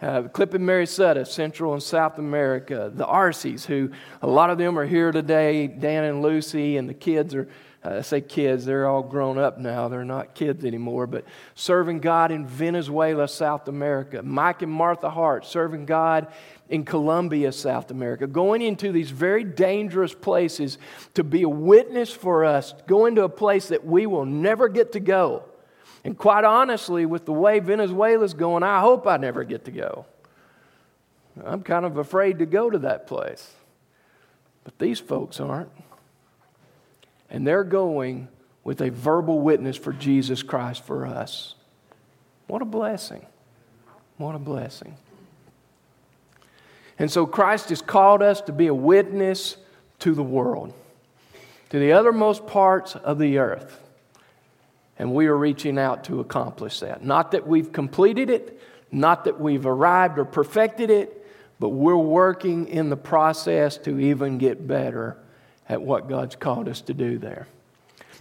Uh, 0.00 0.22
Clip 0.28 0.54
and 0.54 0.64
Mary 0.64 0.86
Sudduth, 0.86 1.26
Central 1.26 1.72
and 1.72 1.82
South 1.82 2.18
America, 2.18 2.90
the 2.94 3.04
Arceys, 3.04 3.64
who 3.64 3.90
a 4.22 4.28
lot 4.28 4.48
of 4.48 4.56
them 4.56 4.78
are 4.78 4.86
here 4.86 5.10
today, 5.10 5.66
Dan 5.66 6.04
and 6.04 6.22
Lucy, 6.22 6.76
and 6.76 6.88
the 6.88 6.94
kids 6.94 7.34
are, 7.34 7.48
uh, 7.84 7.96
I 7.96 8.00
say 8.02 8.20
kids, 8.20 8.64
they're 8.64 8.86
all 8.86 9.02
grown 9.02 9.38
up 9.38 9.58
now. 9.58 9.88
They're 9.88 10.04
not 10.04 10.36
kids 10.36 10.64
anymore, 10.64 11.08
but 11.08 11.24
serving 11.56 11.98
God 11.98 12.30
in 12.30 12.46
Venezuela, 12.46 13.26
South 13.26 13.66
America. 13.66 14.22
Mike 14.22 14.62
and 14.62 14.70
Martha 14.70 15.10
Hart 15.10 15.44
serving 15.44 15.86
God 15.86 16.28
in 16.68 16.84
Colombia, 16.84 17.50
South 17.50 17.90
America. 17.90 18.28
Going 18.28 18.62
into 18.62 18.92
these 18.92 19.10
very 19.10 19.42
dangerous 19.42 20.14
places 20.14 20.78
to 21.14 21.24
be 21.24 21.42
a 21.42 21.48
witness 21.48 22.12
for 22.12 22.44
us, 22.44 22.72
going 22.86 23.16
to 23.16 23.24
a 23.24 23.28
place 23.28 23.66
that 23.68 23.84
we 23.84 24.06
will 24.06 24.26
never 24.26 24.68
get 24.68 24.92
to 24.92 25.00
go. 25.00 25.47
And 26.08 26.16
quite 26.16 26.44
honestly, 26.44 27.04
with 27.04 27.26
the 27.26 27.34
way 27.34 27.58
Venezuela's 27.58 28.32
going, 28.32 28.62
I 28.62 28.80
hope 28.80 29.06
I 29.06 29.18
never 29.18 29.44
get 29.44 29.66
to 29.66 29.70
go. 29.70 30.06
I'm 31.44 31.62
kind 31.62 31.84
of 31.84 31.98
afraid 31.98 32.38
to 32.38 32.46
go 32.46 32.70
to 32.70 32.78
that 32.78 33.06
place. 33.06 33.52
But 34.64 34.78
these 34.78 34.98
folks 35.00 35.38
aren't. 35.38 35.68
And 37.28 37.46
they're 37.46 37.62
going 37.62 38.28
with 38.64 38.80
a 38.80 38.90
verbal 38.90 39.40
witness 39.40 39.76
for 39.76 39.92
Jesus 39.92 40.42
Christ 40.42 40.82
for 40.82 41.04
us. 41.04 41.54
What 42.46 42.62
a 42.62 42.64
blessing. 42.64 43.26
What 44.16 44.34
a 44.34 44.38
blessing. 44.38 44.96
And 46.98 47.10
so 47.10 47.26
Christ 47.26 47.68
has 47.68 47.82
called 47.82 48.22
us 48.22 48.40
to 48.40 48.52
be 48.52 48.68
a 48.68 48.74
witness 48.74 49.58
to 49.98 50.14
the 50.14 50.22
world, 50.22 50.72
to 51.68 51.78
the 51.78 51.90
othermost 51.90 52.46
parts 52.46 52.96
of 52.96 53.18
the 53.18 53.36
earth. 53.36 53.82
And 54.98 55.14
we 55.14 55.26
are 55.26 55.36
reaching 55.36 55.78
out 55.78 56.04
to 56.04 56.20
accomplish 56.20 56.80
that. 56.80 57.04
Not 57.04 57.30
that 57.32 57.46
we've 57.46 57.72
completed 57.72 58.30
it, 58.30 58.60
not 58.90 59.24
that 59.24 59.40
we've 59.40 59.66
arrived 59.66 60.18
or 60.18 60.24
perfected 60.24 60.90
it, 60.90 61.26
but 61.60 61.70
we're 61.70 61.96
working 61.96 62.68
in 62.68 62.88
the 62.88 62.96
process 62.96 63.76
to 63.78 63.98
even 63.98 64.38
get 64.38 64.66
better 64.66 65.16
at 65.68 65.82
what 65.82 66.08
God's 66.08 66.36
called 66.36 66.68
us 66.68 66.80
to 66.82 66.94
do 66.94 67.18
there. 67.18 67.46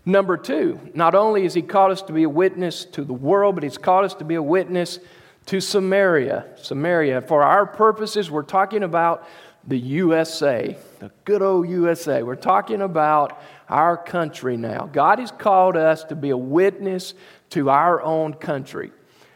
Number 0.05 0.37
two, 0.37 0.79
not 0.93 1.15
only 1.15 1.43
has 1.43 1.53
He 1.53 1.61
called 1.61 1.91
us 1.91 2.01
to 2.03 2.13
be 2.13 2.23
a 2.23 2.29
witness 2.29 2.85
to 2.85 3.03
the 3.03 3.13
world, 3.13 3.55
but 3.55 3.63
He's 3.63 3.77
called 3.77 4.05
us 4.05 4.13
to 4.15 4.23
be 4.23 4.35
a 4.35 4.41
witness 4.41 4.99
to 5.47 5.59
Samaria. 5.59 6.45
Samaria. 6.57 7.21
For 7.21 7.43
our 7.43 7.65
purposes, 7.65 8.29
we're 8.29 8.43
talking 8.43 8.83
about 8.83 9.27
the 9.67 9.77
USA, 9.77 10.77
the 10.99 11.11
good 11.25 11.41
old 11.41 11.69
USA. 11.69 12.23
We're 12.23 12.35
talking 12.35 12.81
about 12.81 13.41
our 13.69 13.97
country 13.97 14.57
now. 14.57 14.89
God 14.91 15.19
has 15.19 15.31
called 15.31 15.75
us 15.75 16.03
to 16.05 16.15
be 16.15 16.29
a 16.29 16.37
witness 16.37 17.13
to 17.51 17.69
our 17.69 18.01
own 18.01 18.33
country. 18.33 18.91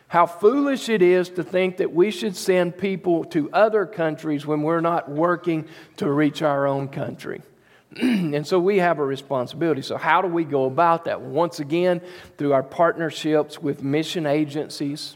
How 0.07 0.25
foolish 0.25 0.89
it 0.89 1.01
is 1.01 1.29
to 1.29 1.43
think 1.43 1.77
that 1.77 1.93
we 1.93 2.11
should 2.11 2.35
send 2.35 2.77
people 2.77 3.23
to 3.25 3.49
other 3.51 3.85
countries 3.85 4.45
when 4.45 4.61
we're 4.61 4.81
not 4.81 5.09
working 5.09 5.67
to 5.97 6.11
reach 6.11 6.41
our 6.41 6.67
own 6.67 6.89
country. 6.89 7.41
and 8.01 8.45
so 8.45 8.59
we 8.59 8.79
have 8.79 8.99
a 8.99 9.05
responsibility. 9.05 9.81
So, 9.81 9.97
how 9.97 10.21
do 10.21 10.27
we 10.27 10.43
go 10.43 10.65
about 10.65 11.05
that? 11.05 11.21
Once 11.21 11.59
again, 11.59 12.01
through 12.37 12.53
our 12.53 12.63
partnerships 12.63 13.61
with 13.61 13.83
mission 13.83 14.25
agencies, 14.25 15.15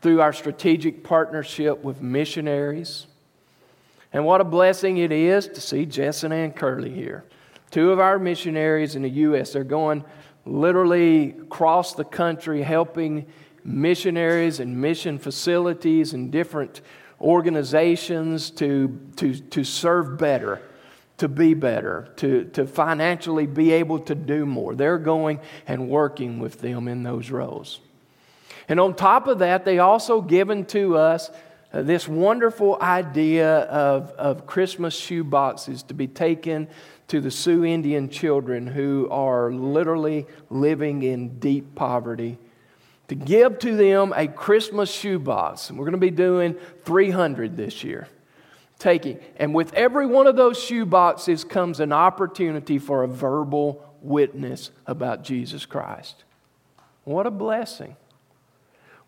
through 0.00 0.20
our 0.20 0.32
strategic 0.32 1.02
partnership 1.04 1.82
with 1.82 2.00
missionaries. 2.00 3.06
And 4.12 4.24
what 4.24 4.40
a 4.40 4.44
blessing 4.44 4.98
it 4.98 5.12
is 5.12 5.46
to 5.48 5.60
see 5.60 5.84
Jess 5.84 6.22
and 6.22 6.32
Ann 6.32 6.52
Curley 6.52 6.90
here. 6.90 7.24
Two 7.70 7.92
of 7.92 8.00
our 8.00 8.18
missionaries 8.18 8.96
in 8.96 9.02
the 9.02 9.10
U.S. 9.10 9.52
They're 9.52 9.64
going 9.64 10.04
literally 10.46 11.30
across 11.30 11.94
the 11.94 12.04
country 12.04 12.62
helping 12.62 13.26
missionaries 13.64 14.60
and 14.60 14.80
mission 14.80 15.18
facilities 15.18 16.14
and 16.14 16.32
different 16.32 16.80
organizations 17.20 18.50
to, 18.50 18.98
to, 19.16 19.34
to 19.34 19.64
serve 19.64 20.18
better, 20.18 20.62
to 21.18 21.28
be 21.28 21.52
better, 21.52 22.08
to, 22.16 22.44
to 22.44 22.66
financially 22.66 23.46
be 23.46 23.72
able 23.72 23.98
to 23.98 24.14
do 24.14 24.46
more. 24.46 24.74
They're 24.74 24.98
going 24.98 25.40
and 25.66 25.88
working 25.88 26.38
with 26.38 26.60
them 26.60 26.88
in 26.88 27.02
those 27.02 27.30
roles. 27.30 27.80
And 28.68 28.78
on 28.78 28.94
top 28.94 29.26
of 29.26 29.40
that, 29.40 29.64
they 29.64 29.78
also 29.78 30.20
given 30.20 30.64
to 30.66 30.96
us 30.96 31.30
uh, 31.72 31.82
this 31.82 32.08
wonderful 32.08 32.78
idea 32.80 33.60
of, 33.62 34.10
of 34.12 34.46
Christmas 34.46 34.94
shoe 34.94 35.24
boxes 35.24 35.82
to 35.84 35.94
be 35.94 36.06
taken 36.06 36.68
to 37.08 37.20
the 37.20 37.30
Sioux 37.30 37.64
Indian 37.64 38.08
children 38.08 38.66
who 38.66 39.08
are 39.10 39.50
literally 39.50 40.26
living 40.50 41.02
in 41.02 41.38
deep 41.38 41.74
poverty 41.74 42.38
to 43.08 43.14
give 43.14 43.58
to 43.60 43.74
them 43.74 44.12
a 44.14 44.28
Christmas 44.28 44.90
shoebox. 44.90 45.70
And 45.70 45.78
we're 45.78 45.86
going 45.86 45.92
to 45.92 45.98
be 45.98 46.10
doing 46.10 46.54
300 46.84 47.56
this 47.56 47.82
year. 47.82 48.08
Taking. 48.78 49.18
And 49.36 49.54
with 49.54 49.72
every 49.74 50.06
one 50.06 50.26
of 50.26 50.36
those 50.36 50.62
shoe 50.62 50.86
boxes 50.86 51.42
comes 51.42 51.80
an 51.80 51.92
opportunity 51.92 52.78
for 52.78 53.02
a 53.02 53.08
verbal 53.08 53.84
witness 54.02 54.70
about 54.86 55.24
Jesus 55.24 55.66
Christ. 55.66 56.24
What 57.04 57.26
a 57.26 57.30
blessing. 57.30 57.96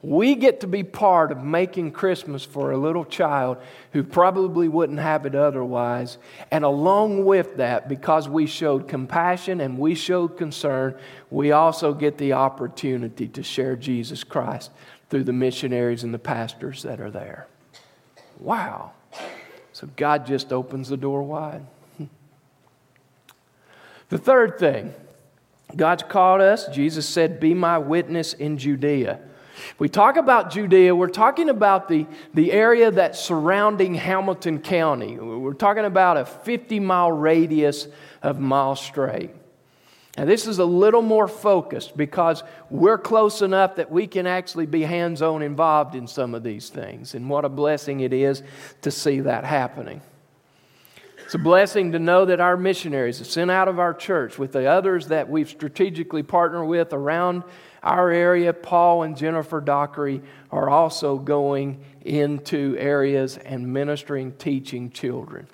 We 0.03 0.35
get 0.35 0.61
to 0.61 0.67
be 0.67 0.83
part 0.83 1.31
of 1.31 1.45
making 1.45 1.93
Christmas 1.93 2.43
for 2.43 2.71
a 2.71 2.79
little 2.79 3.05
child 3.05 3.59
who 3.93 4.03
probably 4.03 4.67
wouldn't 4.67 4.99
have 4.99 5.27
it 5.27 5.35
otherwise. 5.35 6.17
And 6.51 6.65
along 6.65 7.27
with 7.27 7.59
that, 7.59 7.87
because 7.87 8.27
we 8.27 8.47
showed 8.47 8.89
compassion 8.89 9.61
and 9.61 9.79
we 9.79 9.95
showed 9.95 10.39
concern, 10.39 10.97
we 11.31 11.53
also 11.53 11.93
get 11.93 12.17
the 12.17 12.33
opportunity 12.33 13.29
to 13.29 13.43
share 13.43 13.77
Jesus 13.77 14.25
Christ 14.25 14.71
through 15.11 15.25
the 15.25 15.35
missionaries 15.35 16.03
and 16.03 16.15
the 16.15 16.19
pastors 16.19 16.83
that 16.83 16.99
are 16.99 17.11
there. 17.11 17.47
Wow. 18.39 18.93
So 19.75 19.87
God 19.97 20.25
just 20.25 20.51
opens 20.51 20.89
the 20.89 20.97
door 20.97 21.23
wide. 21.23 21.67
The 24.09 24.19
third 24.19 24.59
thing, 24.59 24.93
God's 25.77 26.03
called 26.03 26.41
us, 26.41 26.67
Jesus 26.69 27.09
said, 27.09 27.39
Be 27.39 27.55
my 27.55 27.79
witness 27.79 28.33
in 28.33 28.59
Judea. 28.59 29.21
We 29.79 29.89
talk 29.89 30.17
about 30.17 30.51
Judea, 30.51 30.95
we're 30.95 31.09
talking 31.09 31.49
about 31.49 31.89
the, 31.89 32.07
the 32.35 32.53
area 32.53 32.91
that's 32.91 33.21
surrounding 33.21 33.95
Hamilton 33.95 34.61
County. 34.61 35.19
We're 35.19 35.55
talking 35.55 35.85
about 35.85 36.17
a 36.17 36.25
50 36.25 36.81
mile 36.81 37.13
radius 37.13 37.89
of 38.23 38.39
Mile 38.39 38.77
Straight. 38.77 39.31
Now, 40.17 40.25
this 40.25 40.47
is 40.47 40.59
a 40.59 40.65
little 40.65 41.03
more 41.03 41.29
focused 41.29 41.97
because 41.97 42.43
we're 42.69 42.99
close 42.99 43.43
enough 43.43 43.77
that 43.77 43.91
we 43.91 44.07
can 44.07 44.27
actually 44.27 44.67
be 44.67 44.83
hands 44.83 45.23
on 45.23 45.41
involved 45.41 45.95
in 45.95 46.07
some 46.07 46.35
of 46.35 46.43
these 46.43 46.69
things. 46.69 47.15
And 47.15 47.31
what 47.31 47.45
a 47.45 47.49
blessing 47.49 48.01
it 48.01 48.13
is 48.13 48.43
to 48.83 48.91
see 48.91 49.21
that 49.21 49.45
happening. 49.45 50.03
It's 51.25 51.37
a 51.37 51.39
blessing 51.39 51.93
to 51.93 52.01
know 52.01 52.25
that 52.25 52.41
our 52.41 52.57
missionaries 52.57 53.21
are 53.21 53.25
sent 53.25 53.53
out 53.53 53.69
of 53.69 53.79
our 53.79 53.95
church 53.95 54.37
with 54.37 54.51
the 54.51 54.67
others 54.67 55.07
that 55.09 55.31
we've 55.31 55.49
strategically 55.49 56.25
partnered 56.25 56.67
with 56.67 56.93
around 56.93 57.45
our 57.83 58.11
area, 58.11 58.53
Paul 58.53 59.05
and 59.05 59.17
Jennifer 59.17 59.61
Dockery 59.61 60.23
are 60.51 60.69
also 60.69 61.17
going 61.17 61.83
into 62.03 62.77
areas 62.79 63.37
and 63.39 63.73
ministering, 63.73 64.33
teaching 64.33 64.91
children. 64.91 65.47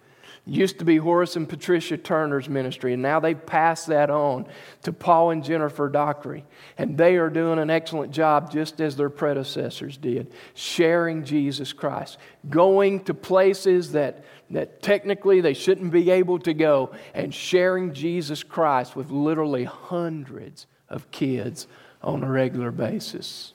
Used 0.48 0.78
to 0.78 0.84
be 0.84 0.96
Horace 0.96 1.34
and 1.34 1.48
Patricia 1.48 1.96
Turner's 1.96 2.48
ministry, 2.48 2.92
and 2.92 3.02
now 3.02 3.18
they've 3.18 3.46
passed 3.46 3.88
that 3.88 4.10
on 4.10 4.46
to 4.82 4.92
Paul 4.92 5.32
and 5.32 5.42
Jennifer 5.42 5.88
Dockery. 5.88 6.44
And 6.78 6.96
they 6.96 7.16
are 7.16 7.30
doing 7.30 7.58
an 7.58 7.68
excellent 7.68 8.12
job, 8.12 8.52
just 8.52 8.80
as 8.80 8.96
their 8.96 9.10
predecessors 9.10 9.96
did, 9.96 10.32
sharing 10.54 11.24
Jesus 11.24 11.72
Christ, 11.72 12.18
going 12.48 13.02
to 13.04 13.14
places 13.14 13.90
that, 13.92 14.24
that 14.50 14.82
technically 14.82 15.40
they 15.40 15.54
shouldn't 15.54 15.90
be 15.90 16.12
able 16.12 16.38
to 16.38 16.54
go, 16.54 16.92
and 17.12 17.34
sharing 17.34 17.92
Jesus 17.92 18.44
Christ 18.44 18.94
with 18.94 19.10
literally 19.10 19.64
hundreds 19.64 20.68
of 20.88 21.10
kids 21.10 21.66
on 22.06 22.22
a 22.22 22.30
regular 22.30 22.70
basis. 22.70 23.52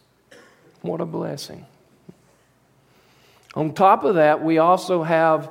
What 0.82 1.00
a 1.00 1.06
blessing. 1.06 1.66
On 3.56 3.74
top 3.74 4.04
of 4.04 4.16
that, 4.16 4.44
we 4.44 4.58
also 4.58 5.04
have 5.04 5.50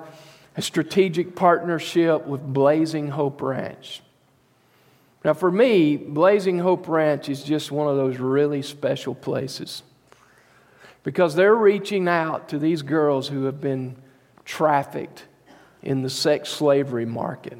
a 0.56 0.62
strategic 0.62 1.34
partnership 1.34 2.26
with 2.26 2.40
Blazing 2.40 3.08
Hope 3.08 3.40
Ranch. 3.40 4.02
Now, 5.24 5.34
for 5.34 5.50
me, 5.50 5.96
Blazing 5.96 6.58
Hope 6.58 6.88
Ranch 6.88 7.28
is 7.28 7.42
just 7.42 7.70
one 7.70 7.88
of 7.88 7.96
those 7.96 8.18
really 8.18 8.62
special 8.62 9.14
places 9.14 9.82
because 11.02 11.34
they're 11.34 11.54
reaching 11.54 12.08
out 12.08 12.48
to 12.50 12.58
these 12.58 12.82
girls 12.82 13.28
who 13.28 13.44
have 13.44 13.60
been 13.60 13.96
trafficked 14.44 15.24
in 15.82 16.02
the 16.02 16.10
sex 16.10 16.50
slavery 16.50 17.06
market. 17.06 17.58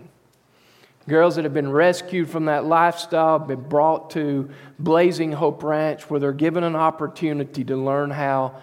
Girls 1.11 1.35
that 1.35 1.44
have 1.44 1.53
been 1.53 1.73
rescued 1.73 2.31
from 2.31 2.44
that 2.44 2.66
lifestyle 2.66 3.40
been 3.40 3.68
brought 3.68 4.11
to 4.11 4.49
Blazing 4.79 5.33
Hope 5.33 5.64
Ranch 5.64 6.09
where 6.09 6.20
they're 6.20 6.33
given 6.33 6.62
an 6.62 6.77
opportunity 6.77 7.64
to 7.64 7.77
learn 7.77 8.12
how 8.12 8.55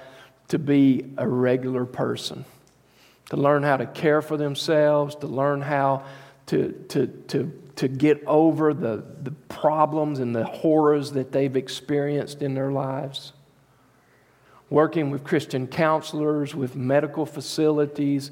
to 0.48 0.58
be 0.58 1.12
a 1.18 1.28
regular 1.28 1.84
person, 1.84 2.46
to 3.32 3.36
learn 3.36 3.64
how 3.64 3.76
to 3.76 3.86
care 3.86 4.22
for 4.22 4.38
themselves, 4.38 5.14
to 5.16 5.28
learn 5.28 5.60
how 5.60 6.06
to, 6.46 6.72
to, 6.88 7.08
to, 7.28 7.52
to 7.76 7.90
get 7.90 8.24
over 8.26 8.74
the, 8.74 9.04
the 9.24 9.32
problems 9.50 10.20
and 10.20 10.34
the 10.34 10.46
horrors 10.46 11.12
that 11.12 11.34
they've 11.34 11.58
experienced 11.58 12.42
in 12.42 12.54
their 12.54 12.72
lives. 12.72 13.34
Working 14.70 15.12
with 15.12 15.26
Christian 15.26 15.68
counselors, 15.68 16.56
with 16.56 16.78
medical 16.78 17.26
facilities, 17.26 18.32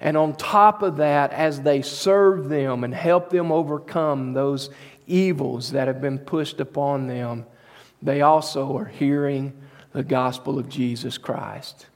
And 0.00 0.16
on 0.16 0.34
top 0.34 0.82
of 0.82 0.98
that, 0.98 1.32
as 1.32 1.62
they 1.62 1.82
serve 1.82 2.48
them 2.48 2.84
and 2.84 2.94
help 2.94 3.30
them 3.30 3.50
overcome 3.50 4.34
those 4.34 4.70
evils 5.06 5.72
that 5.72 5.88
have 5.88 6.00
been 6.00 6.18
pushed 6.18 6.60
upon 6.60 7.06
them, 7.06 7.46
they 8.02 8.20
also 8.20 8.76
are 8.76 8.84
hearing 8.84 9.52
the 9.92 10.02
gospel 10.02 10.58
of 10.58 10.68
Jesus 10.68 11.16
Christ. 11.16 11.86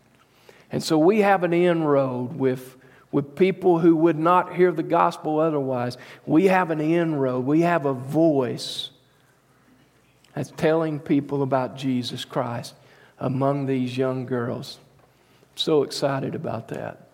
And 0.72 0.82
so 0.82 0.98
we 0.98 1.20
have 1.20 1.44
an 1.44 1.52
inroad 1.52 2.34
with, 2.34 2.76
with 3.12 3.36
people 3.36 3.80
who 3.80 3.96
would 3.96 4.18
not 4.18 4.54
hear 4.54 4.72
the 4.72 4.82
gospel 4.82 5.38
otherwise. 5.38 5.98
We 6.24 6.46
have 6.46 6.70
an 6.70 6.80
inroad, 6.80 7.44
we 7.44 7.60
have 7.60 7.84
a 7.84 7.92
voice 7.92 8.90
that's 10.34 10.52
telling 10.52 11.00
people 11.00 11.42
about 11.42 11.76
Jesus 11.76 12.24
Christ 12.24 12.74
among 13.18 13.66
these 13.66 13.98
young 13.98 14.24
girls. 14.24 14.78
So 15.56 15.82
excited 15.82 16.34
about 16.34 16.68
that. 16.68 17.09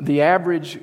The 0.00 0.22
average 0.22 0.80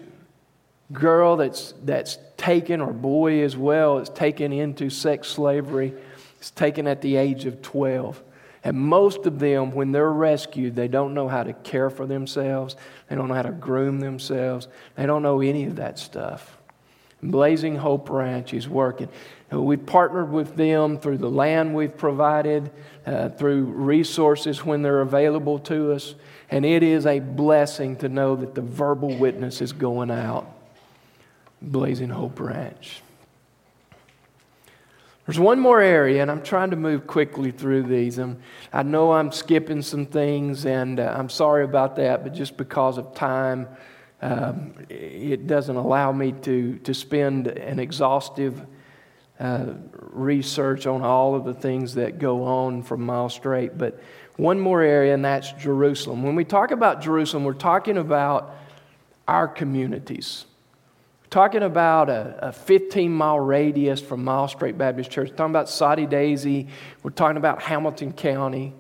girl 0.91 1.37
that's, 1.37 1.73
that's 1.83 2.17
taken, 2.37 2.81
or 2.81 2.93
boy 2.93 3.41
as 3.43 3.57
well, 3.57 3.99
is 3.99 4.09
taken 4.09 4.51
into 4.51 4.89
sex 4.89 5.27
slavery, 5.27 5.93
is 6.41 6.51
taken 6.51 6.87
at 6.87 7.01
the 7.01 7.15
age 7.15 7.45
of 7.45 7.61
12. 7.61 8.21
And 8.63 8.77
most 8.77 9.27
of 9.27 9.37
them, 9.37 9.71
when 9.73 9.91
they're 9.91 10.11
rescued, 10.11 10.75
they 10.75 10.87
don't 10.87 11.13
know 11.13 11.27
how 11.27 11.43
to 11.43 11.53
care 11.53 11.91
for 11.91 12.07
themselves. 12.07 12.75
They 13.07 13.15
don't 13.15 13.27
know 13.27 13.35
how 13.35 13.43
to 13.43 13.51
groom 13.51 13.99
themselves. 13.99 14.67
They 14.95 15.05
don't 15.05 15.21
know 15.21 15.41
any 15.41 15.65
of 15.65 15.75
that 15.75 15.99
stuff. 15.99 16.57
Blazing 17.21 17.75
Hope 17.75 18.09
Ranch 18.09 18.53
is 18.53 18.67
working. 18.67 19.09
We've 19.51 19.85
partnered 19.85 20.31
with 20.31 20.55
them 20.55 20.97
through 20.97 21.19
the 21.19 21.29
land 21.29 21.75
we've 21.75 21.95
provided, 21.95 22.71
uh, 23.05 23.29
through 23.29 23.65
resources 23.65 24.65
when 24.65 24.81
they're 24.81 25.01
available 25.01 25.59
to 25.59 25.93
us. 25.93 26.15
And 26.49 26.65
it 26.65 26.83
is 26.83 27.05
a 27.05 27.19
blessing 27.19 27.95
to 27.97 28.09
know 28.09 28.35
that 28.35 28.55
the 28.55 28.61
verbal 28.61 29.15
witness 29.15 29.61
is 29.61 29.73
going 29.73 30.11
out. 30.11 30.51
Blazing 31.61 32.09
Hope 32.09 32.39
Ranch. 32.39 33.01
There's 35.25 35.39
one 35.39 35.59
more 35.59 35.81
area, 35.81 36.21
and 36.21 36.29
I'm 36.29 36.43
trying 36.43 36.69
to 36.69 36.75
move 36.75 37.07
quickly 37.07 37.49
through 37.49 37.83
these. 37.83 38.19
I'm, 38.19 38.37
I 38.71 38.83
know 38.83 39.13
I'm 39.13 39.31
skipping 39.31 39.81
some 39.81 40.05
things, 40.05 40.67
and 40.67 40.99
uh, 40.99 41.15
I'm 41.17 41.29
sorry 41.29 41.63
about 41.63 41.95
that, 41.95 42.23
but 42.23 42.33
just 42.33 42.57
because 42.57 42.99
of 42.99 43.15
time, 43.15 43.67
um, 44.21 44.75
it 44.87 45.47
doesn't 45.47 45.75
allow 45.75 46.11
me 46.11 46.31
to, 46.43 46.77
to 46.77 46.93
spend 46.93 47.47
an 47.47 47.79
exhaustive 47.79 48.67
uh, 49.39 49.73
research 49.91 50.85
on 50.85 51.01
all 51.01 51.33
of 51.33 51.43
the 51.43 51.55
things 51.55 51.95
that 51.95 52.19
go 52.19 52.43
on 52.43 52.83
from 52.83 53.01
Mile 53.01 53.29
Straight. 53.29 53.77
But 53.79 53.99
one 54.37 54.59
more 54.59 54.81
area, 54.81 55.13
and 55.13 55.23
that's 55.23 55.51
Jerusalem. 55.53 56.23
When 56.23 56.35
we 56.35 56.45
talk 56.45 56.71
about 56.71 57.01
Jerusalem, 57.01 57.43
we're 57.43 57.53
talking 57.53 57.97
about 57.97 58.55
our 59.27 59.47
communities 59.47 60.45
talking 61.35 61.63
about 61.63 62.09
a, 62.09 62.47
a 62.47 62.51
15 62.53 63.11
mile 63.11 63.41
radius 63.41 63.99
from 63.99 64.23
Mile 64.23 64.47
Straight 64.47 64.77
Baptist 64.77 65.11
Church. 65.11 65.31
We're 65.31 65.35
talking 65.35 65.51
about 65.51 65.67
Soddy 65.67 66.05
Daisy. 66.05 66.69
We're 67.03 67.11
talking 67.11 67.35
about 67.35 67.61
Hamilton 67.61 68.13
County. 68.13 68.73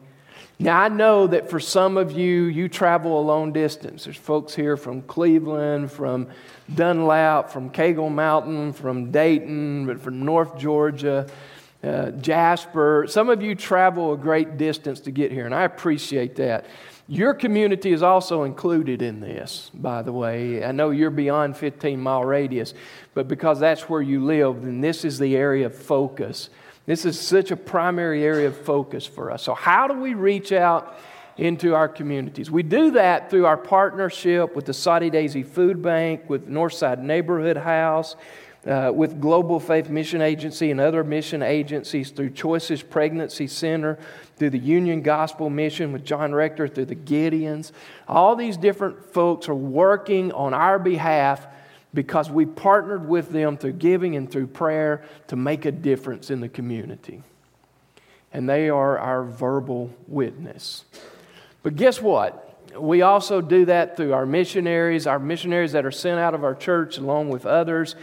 Now, 0.57 0.79
I 0.79 0.87
know 0.87 1.27
that 1.27 1.49
for 1.49 1.59
some 1.59 1.97
of 1.97 2.13
you, 2.13 2.43
you 2.43 2.69
travel 2.69 3.19
a 3.19 3.23
long 3.23 3.51
distance. 3.51 4.05
There's 4.05 4.15
folks 4.15 4.55
here 4.55 4.77
from 4.77 5.01
Cleveland, 5.01 5.91
from 5.91 6.29
Dunlap, 6.73 7.49
from 7.49 7.71
Cagle 7.71 8.09
Mountain, 8.09 8.71
from 8.71 9.11
Dayton, 9.11 9.99
from 9.99 10.23
North 10.23 10.57
Georgia, 10.57 11.27
uh, 11.85 12.11
Jasper. 12.11 13.05
Some 13.07 13.29
of 13.29 13.41
you 13.41 13.53
travel 13.55 14.13
a 14.13 14.17
great 14.17 14.57
distance 14.57 15.01
to 15.01 15.11
get 15.11 15.31
here, 15.31 15.45
and 15.45 15.53
I 15.53 15.63
appreciate 15.63 16.35
that. 16.37 16.65
Your 17.07 17.35
community 17.35 17.91
is 17.91 18.01
also 18.01 18.43
included 18.43 19.03
in 19.03 19.19
this, 19.19 19.69
by 19.75 20.01
the 20.01 20.11
way. 20.11 20.63
I 20.65 20.71
know 20.71 20.89
you're 20.89 21.11
beyond 21.11 21.55
15 21.55 21.99
mile 21.99 22.25
radius, 22.25 22.73
but 23.13 23.27
because 23.27 23.59
that's 23.59 23.87
where 23.87 24.01
you 24.01 24.25
live, 24.25 24.63
then 24.63 24.81
this 24.81 25.05
is 25.05 25.19
the 25.19 25.35
area 25.35 25.67
of 25.67 25.75
focus. 25.75 26.49
This 26.87 27.05
is 27.05 27.19
such 27.19 27.51
a 27.51 27.55
primary 27.55 28.23
area 28.23 28.47
of 28.47 28.57
focus 28.57 29.05
for 29.05 29.29
us. 29.29 29.43
So, 29.43 29.53
how 29.53 29.87
do 29.87 29.93
we 29.93 30.15
reach 30.15 30.51
out 30.51 30.97
into 31.37 31.75
our 31.75 31.87
communities? 31.87 32.49
We 32.49 32.63
do 32.63 32.91
that 32.91 33.29
through 33.29 33.45
our 33.45 33.57
partnership 33.57 34.55
with 34.55 34.65
the 34.65 34.73
Soddy 34.73 35.11
Daisy 35.11 35.43
Food 35.43 35.83
Bank, 35.83 36.27
with 36.27 36.49
Northside 36.49 36.99
Neighborhood 36.99 37.57
House, 37.57 38.15
uh, 38.65 38.91
with 38.93 39.21
Global 39.21 39.59
Faith 39.59 39.89
Mission 39.89 40.21
Agency 40.21 40.71
and 40.71 40.79
other 40.79 41.03
mission 41.03 41.43
agencies 41.43 42.09
through 42.09 42.31
Choices 42.31 42.81
Pregnancy 42.81 43.47
Center, 43.47 43.99
through 44.37 44.49
the 44.49 44.59
Union 44.59 45.01
Gospel 45.01 45.49
Mission 45.49 45.91
with 45.91 46.03
John 46.03 46.33
Rector, 46.33 46.67
through 46.67 46.85
the 46.85 46.95
Gideons. 46.95 47.71
All 48.07 48.35
these 48.35 48.57
different 48.57 49.13
folks 49.13 49.47
are 49.49 49.55
working 49.55 50.31
on 50.31 50.53
our 50.53 50.79
behalf 50.79 51.45
because 51.93 52.29
we 52.29 52.45
partnered 52.45 53.07
with 53.07 53.29
them 53.29 53.55
through 53.55 53.73
giving 53.73 54.15
and 54.15 54.29
through 54.29 54.47
prayer 54.47 55.03
to 55.27 55.35
make 55.35 55.65
a 55.65 55.71
difference 55.71 56.29
in 56.29 56.41
the 56.41 56.49
community. 56.49 57.21
And 58.33 58.49
they 58.49 58.69
are 58.69 58.97
our 58.97 59.23
verbal 59.23 59.93
witness. 60.07 60.85
But 61.63 61.75
guess 61.75 62.01
what? 62.01 62.41
We 62.77 63.03
also 63.03 63.39
do 63.39 63.65
that 63.65 63.95
through 63.95 64.13
our 64.13 64.25
missionaries, 64.25 65.07
our 65.07 65.19
missionaries 65.19 65.71
that 65.71 65.85
are 65.85 65.91
sent 65.91 66.19
out 66.19 66.33
of 66.33 66.43
our 66.43 66.55
church 66.55 66.97
along 66.97 67.29
with 67.29 67.45
others 67.45 67.95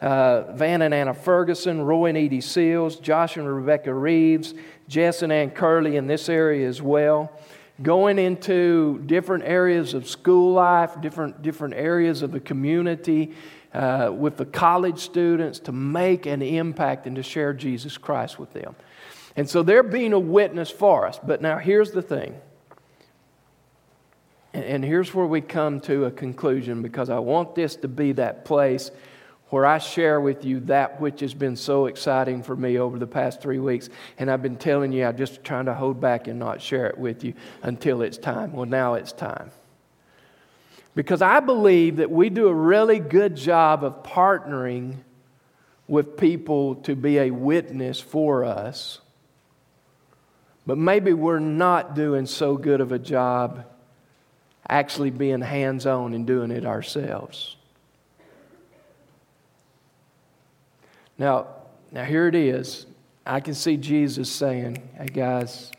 uh, 0.00 0.52
Van 0.52 0.82
and 0.82 0.94
Anna 0.94 1.14
Ferguson, 1.14 1.82
Roy 1.82 2.06
and 2.06 2.18
Edie 2.18 2.40
Seals, 2.40 2.96
Josh 2.96 3.36
and 3.36 3.52
Rebecca 3.52 3.92
Reeves, 3.92 4.54
Jess 4.88 5.22
and 5.22 5.32
Ann 5.32 5.50
Curley 5.50 5.96
in 5.96 6.06
this 6.06 6.28
area 6.28 6.68
as 6.68 6.80
well. 6.80 7.32
Going 7.82 8.18
into 8.18 9.02
different 9.06 9.44
areas 9.44 9.94
of 9.94 10.08
school 10.08 10.52
life, 10.52 11.00
different, 11.00 11.42
different 11.42 11.74
areas 11.74 12.22
of 12.22 12.32
the 12.32 12.40
community, 12.40 13.34
uh, 13.74 14.10
with 14.14 14.36
the 14.36 14.46
college 14.46 14.98
students 14.98 15.58
to 15.60 15.72
make 15.72 16.26
an 16.26 16.42
impact 16.42 17.06
and 17.06 17.16
to 17.16 17.22
share 17.22 17.52
Jesus 17.52 17.98
Christ 17.98 18.38
with 18.38 18.52
them. 18.52 18.74
And 19.36 19.48
so 19.48 19.62
they're 19.62 19.82
being 19.82 20.12
a 20.12 20.18
witness 20.18 20.70
for 20.70 21.06
us. 21.06 21.20
But 21.22 21.42
now 21.42 21.58
here's 21.58 21.92
the 21.92 22.02
thing. 22.02 22.34
And 24.54 24.82
here's 24.82 25.14
where 25.14 25.26
we 25.26 25.40
come 25.40 25.80
to 25.82 26.06
a 26.06 26.10
conclusion 26.10 26.82
because 26.82 27.10
I 27.10 27.18
want 27.18 27.54
this 27.54 27.76
to 27.76 27.88
be 27.88 28.12
that 28.12 28.44
place 28.44 28.90
where 29.50 29.64
I 29.64 29.78
share 29.78 30.20
with 30.20 30.44
you 30.44 30.60
that 30.60 31.00
which 31.00 31.20
has 31.20 31.32
been 31.32 31.56
so 31.56 31.86
exciting 31.86 32.42
for 32.42 32.54
me 32.54 32.78
over 32.78 32.98
the 32.98 33.06
past 33.06 33.40
three 33.40 33.58
weeks. 33.58 33.88
And 34.18 34.30
I've 34.30 34.42
been 34.42 34.56
telling 34.56 34.92
you, 34.92 35.06
I'm 35.06 35.16
just 35.16 35.42
trying 35.42 35.66
to 35.66 35.74
hold 35.74 36.00
back 36.00 36.28
and 36.28 36.38
not 36.38 36.60
share 36.60 36.86
it 36.86 36.98
with 36.98 37.24
you 37.24 37.34
until 37.62 38.02
it's 38.02 38.18
time. 38.18 38.52
Well, 38.52 38.66
now 38.66 38.94
it's 38.94 39.12
time. 39.12 39.50
Because 40.94 41.22
I 41.22 41.40
believe 41.40 41.96
that 41.96 42.10
we 42.10 42.28
do 42.28 42.48
a 42.48 42.54
really 42.54 42.98
good 42.98 43.36
job 43.36 43.84
of 43.84 44.02
partnering 44.02 44.96
with 45.86 46.18
people 46.18 46.74
to 46.76 46.94
be 46.94 47.18
a 47.18 47.30
witness 47.30 48.00
for 48.00 48.44
us. 48.44 49.00
But 50.66 50.76
maybe 50.76 51.14
we're 51.14 51.38
not 51.38 51.94
doing 51.94 52.26
so 52.26 52.58
good 52.58 52.82
of 52.82 52.92
a 52.92 52.98
job 52.98 53.64
actually 54.68 55.10
being 55.10 55.40
hands 55.40 55.86
on 55.86 56.12
and 56.12 56.26
doing 56.26 56.50
it 56.50 56.66
ourselves. 56.66 57.56
Now, 61.18 61.48
now 61.90 62.04
here 62.04 62.28
it 62.28 62.34
is. 62.34 62.86
I 63.26 63.40
can 63.40 63.54
see 63.54 63.76
Jesus 63.76 64.30
saying, 64.30 64.88
Hey 64.96 65.06
guys, 65.06 65.70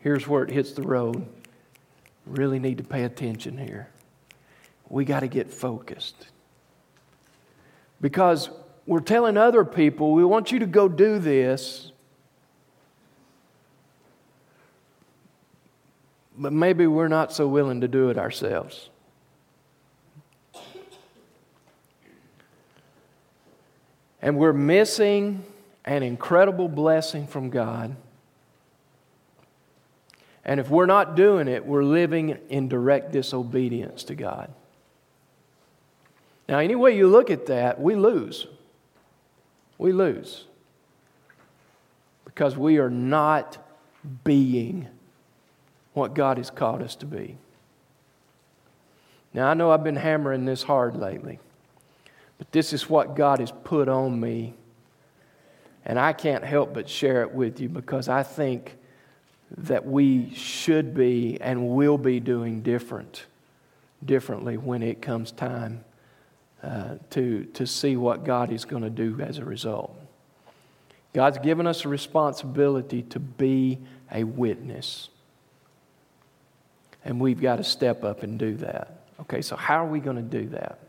here's 0.00 0.26
where 0.26 0.42
it 0.42 0.50
hits 0.50 0.72
the 0.72 0.82
road. 0.82 1.24
Really 2.26 2.58
need 2.58 2.78
to 2.78 2.84
pay 2.84 3.04
attention 3.04 3.56
here. 3.56 3.88
We 4.88 5.04
got 5.04 5.20
to 5.20 5.28
get 5.28 5.50
focused. 5.50 6.26
Because 8.00 8.50
we're 8.86 9.00
telling 9.00 9.36
other 9.36 9.64
people, 9.64 10.12
we 10.12 10.24
want 10.24 10.52
you 10.52 10.58
to 10.58 10.66
go 10.66 10.88
do 10.88 11.18
this. 11.18 11.92
But 16.36 16.52
maybe 16.52 16.86
we're 16.86 17.08
not 17.08 17.32
so 17.32 17.46
willing 17.46 17.80
to 17.80 17.88
do 17.88 18.10
it 18.10 18.18
ourselves. 18.18 18.90
And 24.22 24.38
we're 24.38 24.52
missing 24.52 25.44
an 25.84 26.04
incredible 26.04 26.68
blessing 26.68 27.26
from 27.26 27.50
God. 27.50 27.96
And 30.44 30.60
if 30.60 30.70
we're 30.70 30.86
not 30.86 31.16
doing 31.16 31.48
it, 31.48 31.66
we're 31.66 31.84
living 31.84 32.38
in 32.48 32.68
direct 32.68 33.12
disobedience 33.12 34.04
to 34.04 34.14
God. 34.14 34.52
Now, 36.48 36.58
any 36.58 36.74
way 36.74 36.96
you 36.96 37.08
look 37.08 37.30
at 37.30 37.46
that, 37.46 37.80
we 37.80 37.94
lose. 37.94 38.46
We 39.78 39.92
lose. 39.92 40.44
Because 42.24 42.56
we 42.56 42.78
are 42.78 42.90
not 42.90 43.58
being 44.24 44.88
what 45.94 46.14
God 46.14 46.38
has 46.38 46.50
called 46.50 46.82
us 46.82 46.96
to 46.96 47.06
be. 47.06 47.36
Now, 49.34 49.48
I 49.48 49.54
know 49.54 49.70
I've 49.70 49.84
been 49.84 49.96
hammering 49.96 50.44
this 50.44 50.62
hard 50.62 50.96
lately. 50.96 51.38
But 52.42 52.50
this 52.50 52.72
is 52.72 52.90
what 52.90 53.14
God 53.14 53.38
has 53.38 53.52
put 53.52 53.88
on 53.88 54.18
me. 54.18 54.54
And 55.84 55.96
I 55.96 56.12
can't 56.12 56.42
help 56.42 56.74
but 56.74 56.88
share 56.88 57.22
it 57.22 57.32
with 57.32 57.60
you 57.60 57.68
because 57.68 58.08
I 58.08 58.24
think 58.24 58.76
that 59.58 59.86
we 59.86 60.34
should 60.34 60.92
be 60.92 61.40
and 61.40 61.68
will 61.68 61.98
be 61.98 62.18
doing 62.18 62.60
different 62.62 63.26
differently 64.04 64.56
when 64.56 64.82
it 64.82 65.00
comes 65.00 65.30
time 65.30 65.84
uh, 66.64 66.96
to, 67.10 67.44
to 67.44 67.64
see 67.64 67.96
what 67.96 68.24
God 68.24 68.50
is 68.50 68.64
going 68.64 68.82
to 68.82 68.90
do 68.90 69.20
as 69.20 69.38
a 69.38 69.44
result. 69.44 69.96
God's 71.12 71.38
given 71.38 71.68
us 71.68 71.84
a 71.84 71.88
responsibility 71.88 73.02
to 73.02 73.20
be 73.20 73.78
a 74.10 74.24
witness. 74.24 75.10
And 77.04 77.20
we've 77.20 77.40
got 77.40 77.58
to 77.58 77.64
step 77.64 78.02
up 78.02 78.24
and 78.24 78.36
do 78.36 78.56
that. 78.56 79.04
Okay, 79.20 79.42
so 79.42 79.54
how 79.54 79.84
are 79.84 79.88
we 79.88 80.00
going 80.00 80.16
to 80.16 80.22
do 80.22 80.48
that? 80.48 80.80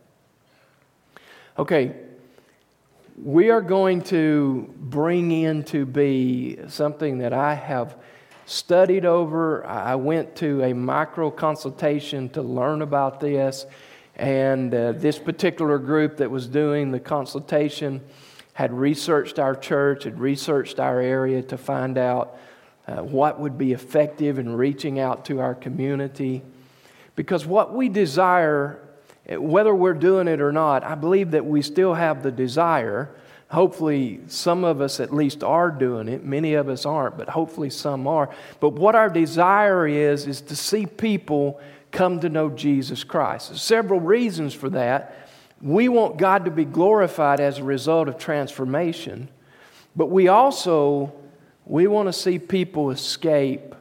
Okay, 1.55 1.95
we 3.21 3.51
are 3.51 3.61
going 3.61 4.01
to 4.05 4.73
bring 4.75 5.31
in 5.31 5.63
to 5.65 5.85
be 5.85 6.57
something 6.67 7.19
that 7.19 7.31
I 7.31 7.53
have 7.53 7.95
studied 8.47 9.05
over. 9.05 9.63
I 9.63 9.93
went 9.93 10.35
to 10.37 10.63
a 10.63 10.73
micro 10.73 11.29
consultation 11.29 12.27
to 12.29 12.41
learn 12.41 12.81
about 12.81 13.19
this, 13.19 13.67
and 14.15 14.73
uh, 14.73 14.93
this 14.93 15.19
particular 15.19 15.77
group 15.77 16.17
that 16.17 16.31
was 16.31 16.47
doing 16.47 16.89
the 16.89 16.99
consultation 16.99 18.01
had 18.53 18.73
researched 18.73 19.37
our 19.37 19.55
church, 19.55 20.05
had 20.05 20.19
researched 20.19 20.79
our 20.79 20.99
area 20.99 21.43
to 21.43 21.57
find 21.59 21.99
out 21.99 22.39
uh, 22.87 23.03
what 23.03 23.39
would 23.39 23.59
be 23.59 23.73
effective 23.73 24.39
in 24.39 24.55
reaching 24.55 24.99
out 24.99 25.23
to 25.25 25.39
our 25.39 25.53
community. 25.53 26.41
Because 27.15 27.45
what 27.45 27.75
we 27.75 27.89
desire 27.89 28.79
whether 29.29 29.73
we're 29.73 29.93
doing 29.93 30.27
it 30.27 30.41
or 30.41 30.51
not, 30.51 30.83
I 30.83 30.95
believe 30.95 31.31
that 31.31 31.45
we 31.45 31.61
still 31.61 31.93
have 31.93 32.23
the 32.23 32.31
desire. 32.31 33.09
Hopefully, 33.49 34.19
some 34.27 34.63
of 34.63 34.81
us 34.81 34.99
at 34.99 35.13
least 35.13 35.43
are 35.43 35.71
doing 35.71 36.07
it. 36.07 36.25
Many 36.25 36.55
of 36.55 36.67
us 36.67 36.85
aren't, 36.85 37.17
but 37.17 37.29
hopefully 37.29 37.69
some 37.69 38.07
are. 38.07 38.29
But 38.59 38.73
what 38.73 38.95
our 38.95 39.09
desire 39.09 39.87
is, 39.87 40.27
is 40.27 40.41
to 40.41 40.55
see 40.55 40.85
people 40.85 41.61
come 41.91 42.19
to 42.19 42.29
know 42.29 42.49
Jesus 42.49 43.03
Christ. 43.03 43.49
There's 43.49 43.61
several 43.61 43.99
reasons 43.99 44.53
for 44.53 44.69
that. 44.71 45.29
We 45.61 45.87
want 45.87 46.17
God 46.17 46.45
to 46.45 46.51
be 46.51 46.65
glorified 46.65 47.39
as 47.39 47.59
a 47.59 47.63
result 47.63 48.09
of 48.09 48.17
transformation, 48.17 49.29
but 49.95 50.07
we 50.07 50.27
also 50.27 51.13
we 51.65 51.87
want 51.87 52.09
to 52.09 52.13
see 52.13 52.39
people 52.39 52.91
escape 52.91 53.73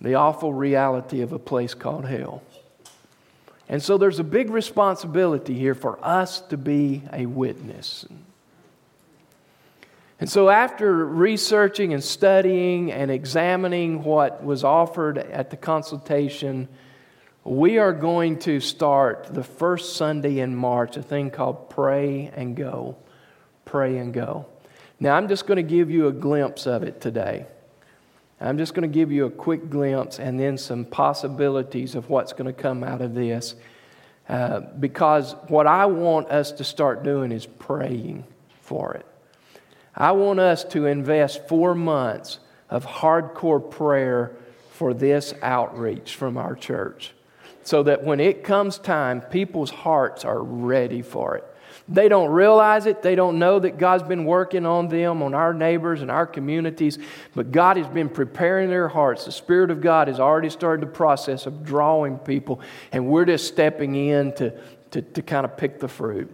the 0.00 0.14
awful 0.14 0.52
reality 0.52 1.22
of 1.22 1.32
a 1.32 1.38
place 1.38 1.74
called 1.74 2.04
hell. 2.04 2.42
And 3.68 3.82
so 3.82 3.98
there's 3.98 4.18
a 4.18 4.24
big 4.24 4.50
responsibility 4.50 5.54
here 5.54 5.74
for 5.74 5.98
us 6.02 6.40
to 6.42 6.56
be 6.56 7.02
a 7.12 7.26
witness. 7.26 8.06
And 10.20 10.28
so, 10.28 10.48
after 10.48 11.06
researching 11.06 11.94
and 11.94 12.02
studying 12.02 12.90
and 12.90 13.08
examining 13.08 14.02
what 14.02 14.42
was 14.42 14.64
offered 14.64 15.18
at 15.18 15.50
the 15.50 15.56
consultation, 15.56 16.66
we 17.44 17.78
are 17.78 17.92
going 17.92 18.40
to 18.40 18.58
start 18.58 19.32
the 19.32 19.44
first 19.44 19.94
Sunday 19.96 20.40
in 20.40 20.56
March 20.56 20.96
a 20.96 21.02
thing 21.02 21.30
called 21.30 21.70
Pray 21.70 22.32
and 22.34 22.56
Go. 22.56 22.96
Pray 23.64 23.98
and 23.98 24.12
Go. 24.12 24.46
Now, 24.98 25.14
I'm 25.14 25.28
just 25.28 25.46
going 25.46 25.56
to 25.56 25.62
give 25.62 25.88
you 25.88 26.08
a 26.08 26.12
glimpse 26.12 26.66
of 26.66 26.82
it 26.82 27.00
today. 27.00 27.46
I'm 28.40 28.58
just 28.58 28.74
going 28.74 28.88
to 28.88 28.94
give 28.94 29.10
you 29.10 29.26
a 29.26 29.30
quick 29.30 29.68
glimpse 29.68 30.20
and 30.20 30.38
then 30.38 30.58
some 30.58 30.84
possibilities 30.84 31.94
of 31.94 32.08
what's 32.08 32.32
going 32.32 32.46
to 32.46 32.52
come 32.52 32.84
out 32.84 33.00
of 33.00 33.14
this. 33.14 33.56
Uh, 34.28 34.60
because 34.60 35.34
what 35.48 35.66
I 35.66 35.86
want 35.86 36.28
us 36.28 36.52
to 36.52 36.64
start 36.64 37.02
doing 37.02 37.32
is 37.32 37.46
praying 37.46 38.24
for 38.60 38.94
it. 38.94 39.06
I 39.94 40.12
want 40.12 40.38
us 40.38 40.62
to 40.64 40.86
invest 40.86 41.48
four 41.48 41.74
months 41.74 42.38
of 42.70 42.86
hardcore 42.86 43.70
prayer 43.70 44.36
for 44.70 44.94
this 44.94 45.34
outreach 45.42 46.14
from 46.14 46.36
our 46.36 46.54
church 46.54 47.14
so 47.64 47.82
that 47.82 48.04
when 48.04 48.20
it 48.20 48.44
comes 48.44 48.78
time, 48.78 49.20
people's 49.20 49.70
hearts 49.70 50.24
are 50.24 50.42
ready 50.42 51.02
for 51.02 51.36
it. 51.36 51.44
They 51.88 52.08
don't 52.08 52.30
realize 52.30 52.84
it. 52.84 53.02
They 53.02 53.14
don't 53.14 53.38
know 53.38 53.58
that 53.58 53.78
God's 53.78 54.02
been 54.02 54.26
working 54.26 54.66
on 54.66 54.88
them, 54.88 55.22
on 55.22 55.32
our 55.32 55.54
neighbors 55.54 56.02
and 56.02 56.10
our 56.10 56.26
communities. 56.26 56.98
But 57.34 57.50
God 57.50 57.78
has 57.78 57.86
been 57.86 58.10
preparing 58.10 58.68
their 58.68 58.88
hearts. 58.88 59.24
The 59.24 59.32
Spirit 59.32 59.70
of 59.70 59.80
God 59.80 60.08
has 60.08 60.20
already 60.20 60.50
started 60.50 60.86
the 60.86 60.92
process 60.92 61.46
of 61.46 61.64
drawing 61.64 62.18
people, 62.18 62.60
and 62.92 63.08
we're 63.08 63.24
just 63.24 63.48
stepping 63.48 63.94
in 63.94 64.32
to, 64.34 64.58
to, 64.90 65.00
to 65.00 65.22
kind 65.22 65.46
of 65.46 65.56
pick 65.56 65.80
the 65.80 65.88
fruit. 65.88 66.30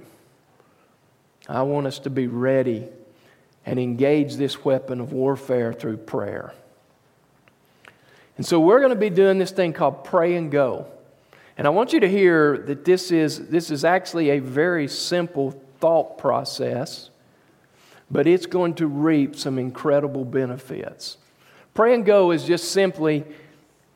I 1.49 1.63
want 1.63 1.87
us 1.87 2.01
to 2.01 2.11
be 2.11 2.27
ready 2.27 2.89
and 3.65 3.79
engage 3.79 4.35
this 4.35 4.65
weapon 4.65 5.01
of 5.01 5.13
warfare 5.13 5.73
through 5.73 5.99
prayer. 5.99 6.53
And 8.37 8.45
so 8.45 8.59
we're 8.59 8.81
going 8.81 8.91
to 8.91 8.97
be 8.97 9.11
doing 9.11 9.39
this 9.39 9.53
thing 9.53 9.73
called 9.73 10.03
pray 10.03 10.35
and 10.35 10.51
go. 10.51 10.89
And 11.57 11.67
I 11.67 11.71
want 11.71 11.93
you 11.93 12.01
to 12.01 12.09
hear 12.09 12.59
that 12.59 12.85
this 12.85 13.13
is, 13.13 13.49
this 13.49 13.71
is 13.71 13.85
actually 13.85 14.31
a 14.31 14.41
very 14.41 14.89
simple 14.89 15.53
thought 15.79 16.19
process, 16.19 17.11
but 18.11 18.27
it's 18.27 18.47
going 18.47 18.75
to 18.75 18.87
reap 18.87 19.37
some 19.37 19.59
incredible 19.59 20.25
benefits. 20.25 21.17
Pray 21.75 21.95
and 21.95 22.05
go 22.05 22.31
is 22.33 22.45
just 22.45 22.73
simply 22.73 23.25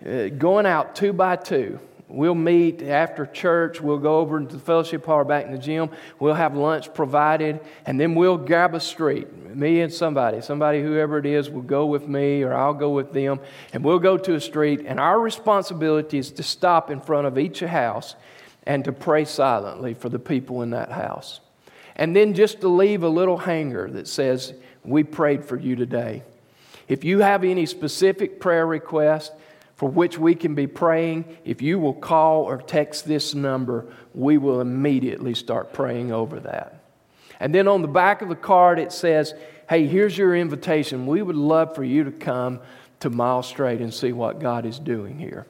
uh, 0.07 0.29
going 0.29 0.67
out 0.67 0.95
two 0.95 1.13
by 1.13 1.37
two 1.37 1.81
We'll 2.09 2.35
meet 2.35 2.81
after 2.81 3.27
church. 3.27 3.83
We'll 3.83 3.99
go 3.99 4.19
over 4.19 4.39
into 4.39 4.57
the 4.57 4.63
fellowship 4.63 5.05
hall 5.05 5.25
back 5.25 5.45
in 5.45 5.53
the 5.53 5.59
gym. 5.59 5.91
We'll 6.19 6.35
have 6.35 6.57
lunch 6.57 6.95
provided, 6.95 7.61
and 7.85 8.01
then 8.01 8.15
we'll 8.15 8.39
grab 8.39 8.75
a 8.75 8.81
street. 8.81 9.31
Me 9.55 9.83
and 9.83 9.93
somebody, 9.93 10.41
somebody, 10.41 10.81
whoever 10.81 11.19
it 11.19 11.27
is, 11.27 11.51
will 11.51 11.61
go 11.61 11.85
with 11.85 12.09
me 12.09 12.43
or 12.43 12.55
I'll 12.55 12.73
go 12.73 12.91
with 12.91 13.13
them, 13.13 13.41
and 13.75 13.85
we'll 13.85 13.99
go 13.99 14.17
to 14.17 14.35
a 14.37 14.41
street. 14.41 14.85
And 14.87 14.99
our 14.99 15.21
responsibility 15.21 16.17
is 16.17 16.31
to 16.33 16.43
stop 16.43 16.91
in 16.91 16.99
front 16.99 17.27
of 17.27 17.39
each 17.39 17.61
house 17.61 18.15
and 18.63 18.85
to 18.87 18.93
pray 18.93 19.27
silently 19.27 19.93
for 19.93 20.09
the 20.09 20.19
people 20.19 20.63
in 20.63 20.71
that 20.71 20.91
house. 20.91 21.41
And 21.95 22.17
then 22.17 22.33
just 22.33 22.63
to 22.63 22.69
leave 22.69 23.03
a 23.03 23.09
little 23.09 23.37
hanger 23.37 23.91
that 23.91 24.09
says, 24.09 24.55
We 24.83 25.05
prayed 25.05 25.45
for 25.45 25.59
you 25.59 25.77
today. 25.77 26.23
If 26.87 27.05
you 27.05 27.19
have 27.19 27.45
any 27.45 27.67
specific 27.67 28.41
prayer 28.41 28.67
requests, 28.67 29.33
for 29.79 29.89
which 29.89 30.19
we 30.19 30.35
can 30.35 30.57
be 30.57 30.67
praying, 30.67 31.25
if 31.45 31.63
you 31.63 31.79
will 31.79 31.95
call 31.95 32.43
or 32.43 32.59
text 32.59 33.07
this 33.07 33.33
number, 33.33 33.87
we 34.13 34.37
will 34.37 34.61
immediately 34.61 35.35
start 35.35 35.73
praying 35.73 36.11
over 36.11 36.41
that. 36.41 36.83
And 37.39 37.55
then 37.55 37.69
on 37.69 37.83
the 37.83 37.89
back 37.89 38.21
of 38.21 38.29
the 38.29 38.35
card, 38.35 38.81
it 38.81 38.91
says, 38.91 39.35
Hey, 39.69 39.87
here's 39.87 40.19
your 40.19 40.35
invitation. 40.35 41.07
We 41.07 41.23
would 41.23 41.37
love 41.37 41.77
for 41.77 41.85
you 41.85 42.03
to 42.03 42.11
come 42.11 42.59
to 42.99 43.09
Mile 43.09 43.45
Straight 43.45 43.81
and 43.81 43.95
see 43.95 44.13
what 44.13 44.41
God 44.41 44.67
is 44.67 44.81
doing 44.81 45.17
here. 45.17 45.47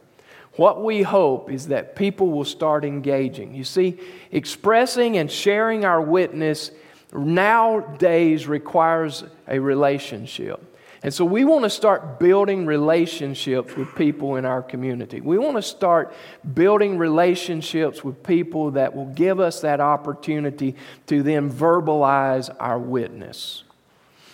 What 0.57 0.85
we 0.85 1.01
hope 1.01 1.51
is 1.51 1.69
that 1.69 1.97
people 1.97 2.29
will 2.29 2.45
start 2.45 2.85
engaging. 2.85 3.55
You 3.55 3.65
see, 3.65 3.99
expressing 4.31 5.17
and 5.17 5.33
sharing 5.33 5.87
our 5.87 6.03
witness 6.03 6.71
nowadays 7.15 8.47
requires 8.47 9.25
a 9.47 9.59
relationship. 9.59 10.68
And 11.03 11.15
so 11.15 11.25
we 11.25 11.45
want 11.45 11.63
to 11.63 11.71
start 11.71 12.19
building 12.19 12.67
relationships 12.67 13.77
with 13.77 13.95
people 13.95 14.35
in 14.37 14.45
our 14.45 14.63
community. 14.63 15.21
We 15.21 15.39
want 15.39 15.57
to 15.57 15.63
start 15.63 16.13
building 16.55 16.99
relationships 16.99 18.03
with 18.03 18.23
people 18.25 18.73
that 18.73 18.97
will 18.97 19.07
give 19.07 19.39
us 19.39 19.61
that 19.61 19.81
opportunity 19.81 20.75
to 21.07 21.23
then 21.23 21.51
verbalize 21.51 22.55
our 22.59 22.79
witness. 22.79 23.63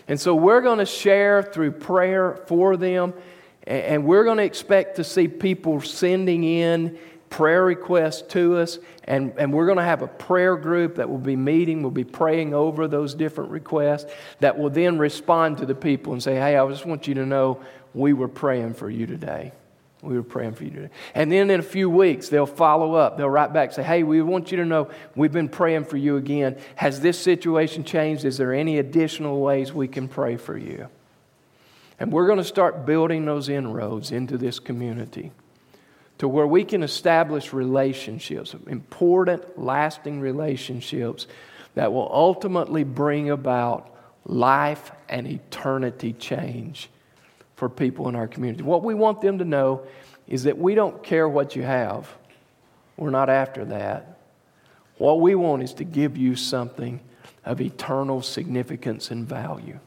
And 0.08 0.18
so 0.18 0.34
we're 0.34 0.62
going 0.62 0.78
to 0.78 0.86
share 0.86 1.42
through 1.42 1.72
prayer 1.72 2.42
for 2.46 2.76
them, 2.78 3.12
and 3.66 4.04
we're 4.04 4.24
going 4.24 4.38
to 4.38 4.44
expect 4.44 4.96
to 4.96 5.04
see 5.04 5.28
people 5.28 5.80
sending 5.82 6.44
in 6.44 6.98
prayer 7.34 7.64
requests 7.64 8.22
to 8.22 8.58
us, 8.58 8.78
and, 9.02 9.32
and 9.38 9.52
we're 9.52 9.66
going 9.66 9.78
to 9.78 9.82
have 9.82 10.02
a 10.02 10.06
prayer 10.06 10.56
group 10.56 10.94
that 10.94 11.10
will 11.10 11.18
be 11.18 11.34
meeting. 11.34 11.82
We'll 11.82 11.90
be 11.90 12.04
praying 12.04 12.54
over 12.54 12.86
those 12.86 13.12
different 13.12 13.50
requests 13.50 14.12
that 14.38 14.56
will 14.56 14.70
then 14.70 14.98
respond 14.98 15.58
to 15.58 15.66
the 15.66 15.74
people 15.74 16.12
and 16.12 16.22
say, 16.22 16.36
Hey, 16.36 16.56
I 16.56 16.68
just 16.68 16.86
want 16.86 17.08
you 17.08 17.14
to 17.14 17.26
know 17.26 17.60
we 17.92 18.12
were 18.12 18.28
praying 18.28 18.74
for 18.74 18.88
you 18.88 19.06
today. 19.06 19.50
We 20.00 20.14
were 20.14 20.22
praying 20.22 20.54
for 20.54 20.62
you 20.62 20.70
today. 20.70 20.90
And 21.12 21.32
then 21.32 21.50
in 21.50 21.58
a 21.58 21.64
few 21.64 21.90
weeks, 21.90 22.28
they'll 22.28 22.46
follow 22.46 22.94
up. 22.94 23.16
They'll 23.16 23.28
write 23.28 23.52
back, 23.52 23.72
say, 23.72 23.82
Hey, 23.82 24.04
we 24.04 24.22
want 24.22 24.52
you 24.52 24.58
to 24.58 24.64
know 24.64 24.88
we've 25.16 25.32
been 25.32 25.48
praying 25.48 25.86
for 25.86 25.96
you 25.96 26.16
again. 26.16 26.56
Has 26.76 27.00
this 27.00 27.18
situation 27.18 27.82
changed? 27.82 28.24
Is 28.24 28.36
there 28.36 28.54
any 28.54 28.78
additional 28.78 29.40
ways 29.40 29.72
we 29.72 29.88
can 29.88 30.06
pray 30.06 30.36
for 30.36 30.56
you? 30.56 30.86
And 31.98 32.12
we're 32.12 32.26
going 32.26 32.38
to 32.38 32.44
start 32.44 32.86
building 32.86 33.24
those 33.24 33.48
inroads 33.48 34.12
into 34.12 34.38
this 34.38 34.60
community 34.60 35.32
to 36.18 36.28
where 36.28 36.46
we 36.46 36.64
can 36.64 36.82
establish 36.82 37.52
relationships, 37.52 38.54
important, 38.68 39.58
lasting 39.58 40.20
relationships 40.20 41.26
that 41.74 41.92
will 41.92 42.08
ultimately 42.12 42.84
bring 42.84 43.30
about 43.30 43.94
life 44.24 44.92
and 45.08 45.26
eternity 45.26 46.12
change 46.12 46.88
for 47.56 47.68
people 47.68 48.08
in 48.08 48.14
our 48.14 48.28
community. 48.28 48.62
What 48.62 48.82
we 48.82 48.94
want 48.94 49.20
them 49.20 49.38
to 49.38 49.44
know 49.44 49.86
is 50.26 50.44
that 50.44 50.56
we 50.56 50.74
don't 50.74 51.02
care 51.02 51.28
what 51.28 51.54
you 51.56 51.62
have, 51.62 52.08
we're 52.96 53.10
not 53.10 53.28
after 53.28 53.64
that. 53.66 54.18
What 54.98 55.20
we 55.20 55.34
want 55.34 55.64
is 55.64 55.74
to 55.74 55.84
give 55.84 56.16
you 56.16 56.36
something 56.36 57.00
of 57.44 57.60
eternal 57.60 58.22
significance 58.22 59.10
and 59.10 59.26
value. 59.28 59.80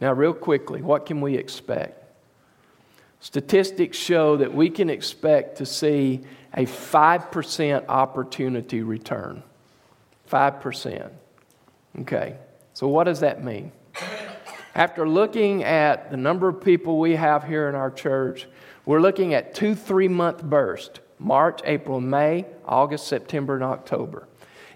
Now, 0.00 0.12
real 0.12 0.34
quickly, 0.34 0.82
what 0.82 1.06
can 1.06 1.22
we 1.22 1.36
expect? 1.36 2.05
Statistics 3.20 3.96
show 3.96 4.36
that 4.36 4.54
we 4.54 4.70
can 4.70 4.90
expect 4.90 5.58
to 5.58 5.66
see 5.66 6.20
a 6.54 6.64
5% 6.64 7.84
opportunity 7.88 8.82
return. 8.82 9.42
5%. 10.30 11.10
Okay, 12.00 12.36
so 12.74 12.88
what 12.88 13.04
does 13.04 13.20
that 13.20 13.42
mean? 13.42 13.72
After 14.74 15.08
looking 15.08 15.64
at 15.64 16.10
the 16.10 16.18
number 16.18 16.48
of 16.48 16.60
people 16.60 16.98
we 16.98 17.16
have 17.16 17.44
here 17.44 17.68
in 17.68 17.74
our 17.74 17.90
church, 17.90 18.46
we're 18.84 19.00
looking 19.00 19.32
at 19.32 19.54
two 19.54 19.74
three 19.74 20.08
month 20.08 20.42
bursts 20.42 21.00
March, 21.18 21.60
April, 21.64 22.00
May, 22.00 22.44
August, 22.66 23.08
September, 23.08 23.54
and 23.54 23.64
October. 23.64 24.28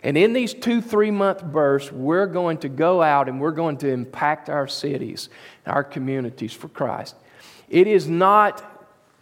And 0.02 0.16
in 0.16 0.32
these 0.32 0.54
two 0.54 0.80
three 0.80 1.10
month 1.10 1.44
bursts, 1.44 1.92
we're 1.92 2.26
going 2.26 2.58
to 2.58 2.68
go 2.70 3.02
out 3.02 3.28
and 3.28 3.40
we're 3.40 3.50
going 3.50 3.76
to 3.78 3.88
impact 3.90 4.48
our 4.48 4.66
cities, 4.66 5.28
our 5.66 5.84
communities 5.84 6.54
for 6.54 6.68
Christ. 6.68 7.14
It 7.70 7.86
is 7.86 8.08
not 8.08 8.66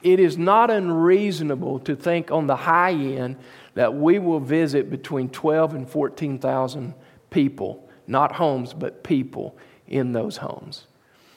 it 0.02 0.20
is 0.20 0.38
not 0.38 0.70
unreasonable 0.70 1.80
to 1.80 1.96
think 1.96 2.30
on 2.30 2.46
the 2.46 2.54
high 2.54 2.92
end 2.92 3.36
that 3.74 3.94
we 3.94 4.18
will 4.18 4.40
visit 4.40 4.90
between 4.90 5.28
12 5.28 5.74
and 5.74 5.88
14,000 5.88 6.94
people, 7.30 7.88
not 8.06 8.32
homes, 8.36 8.74
but 8.74 9.02
people 9.02 9.56
in 9.88 10.12
those 10.12 10.36
homes. 10.36 10.86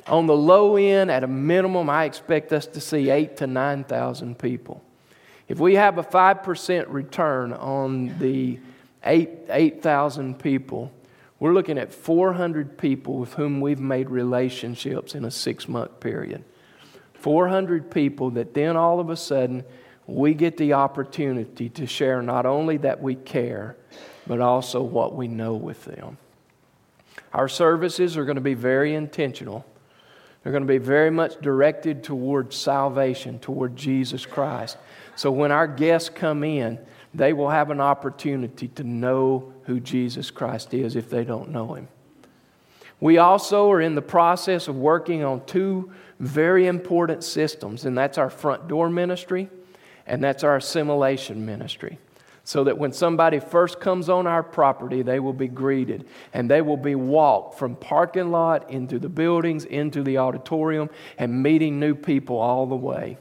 On 0.08 0.28
the 0.28 0.36
low 0.36 0.76
end, 0.76 1.10
at 1.10 1.24
a 1.24 1.28
minimum, 1.28 1.90
I 1.90 2.06
expect 2.06 2.54
us 2.54 2.68
to 2.68 2.80
see 2.80 3.10
8 3.10 3.38
to 3.38 3.48
9,000 3.48 4.38
people. 4.38 4.84
If 5.48 5.60
we 5.60 5.76
have 5.76 5.98
a 5.98 6.04
5% 6.04 6.86
return 6.88 7.54
on 7.54 8.18
the 8.20 8.60
8,000 9.04 10.36
8, 10.36 10.40
people, 10.40 10.92
we're 11.40 11.54
looking 11.54 11.80
at 11.80 11.92
400 11.92 12.78
people 12.78 13.18
with 13.18 13.34
whom 13.34 13.60
we've 13.60 13.80
made 13.80 14.10
relationships 14.10 15.16
in 15.16 15.26
a 15.26 15.32
six 15.32 15.68
month 15.68 16.00
period. 16.00 16.44
400 17.22 17.90
people 17.92 18.32
that 18.32 18.54
then 18.54 18.76
all 18.76 19.00
of 19.00 19.10
a 19.10 19.16
sudden 19.16 19.64
we 20.08 20.34
get 20.34 20.58
the 20.58 20.74
opportunity 20.74 21.70
to 21.70 21.86
share 21.86 22.22
not 22.22 22.46
only 22.46 22.78
that 22.78 23.02
we 23.02 23.16
care, 23.16 23.78
but 24.28 24.40
also 24.40 24.82
what 24.82 25.16
we 25.16 25.28
know 25.28 25.54
with 25.54 25.86
them. 25.86 26.18
Our 27.34 27.48
services 27.48 28.18
are 28.18 28.26
going 28.26 28.36
to 28.36 28.42
be 28.42 28.56
very 28.56 28.94
intentional. 28.94 29.66
They're 30.44 30.52
going 30.52 30.64
to 30.64 30.68
be 30.68 30.80
very 30.80 31.12
much 31.12 31.40
directed 31.42 32.04
toward 32.04 32.54
salvation, 32.54 33.40
toward 33.40 33.76
Jesus 33.76 34.26
Christ. 34.26 34.78
So 35.16 35.32
when 35.32 35.52
our 35.52 35.68
guests 35.68 36.10
come 36.10 36.44
in, 36.44 36.80
they 37.14 37.34
will 37.34 37.50
have 37.50 37.70
an 37.70 37.80
opportunity 37.80 38.68
to 38.70 38.84
know 38.84 39.54
who 39.64 39.80
Jesus 39.80 40.32
Christ 40.32 40.74
is 40.74 40.96
if 40.96 41.10
they 41.10 41.24
don't 41.24 41.50
know 41.50 41.76
him. 41.76 41.88
We 43.02 43.18
also 43.18 43.70
are 43.72 43.82
in 43.82 43.96
the 43.96 44.02
process 44.02 44.70
of 44.70 44.78
working 44.78 45.26
on 45.26 45.46
two 45.46 45.92
very 46.20 46.68
important 46.68 47.26
systems, 47.26 47.84
and 47.84 47.98
that's 47.98 48.18
our 48.18 48.30
front 48.30 48.70
door 48.70 48.90
ministry 48.90 49.50
and 50.06 50.24
that's 50.24 50.44
our 50.44 50.58
assimilation 50.58 51.46
ministry. 51.46 51.98
So 52.44 52.64
that 52.64 52.78
when 52.78 52.92
somebody 52.92 53.40
first 53.40 53.80
comes 53.80 54.10
on 54.10 54.26
our 54.26 54.44
property, 54.44 55.04
they 55.04 55.20
will 55.20 55.34
be 55.34 55.48
greeted 55.48 56.06
and 56.34 56.50
they 56.50 56.62
will 56.62 56.78
be 56.78 56.96
walked 56.96 57.58
from 57.58 57.76
parking 57.76 58.32
lot 58.32 58.70
into 58.70 58.98
the 58.98 59.10
buildings, 59.10 59.64
into 59.66 60.04
the 60.04 60.18
auditorium, 60.18 60.90
and 61.18 61.44
meeting 61.44 61.80
new 61.80 61.94
people 61.94 62.38
all 62.38 62.66
the 62.66 62.76
way. 62.76 63.18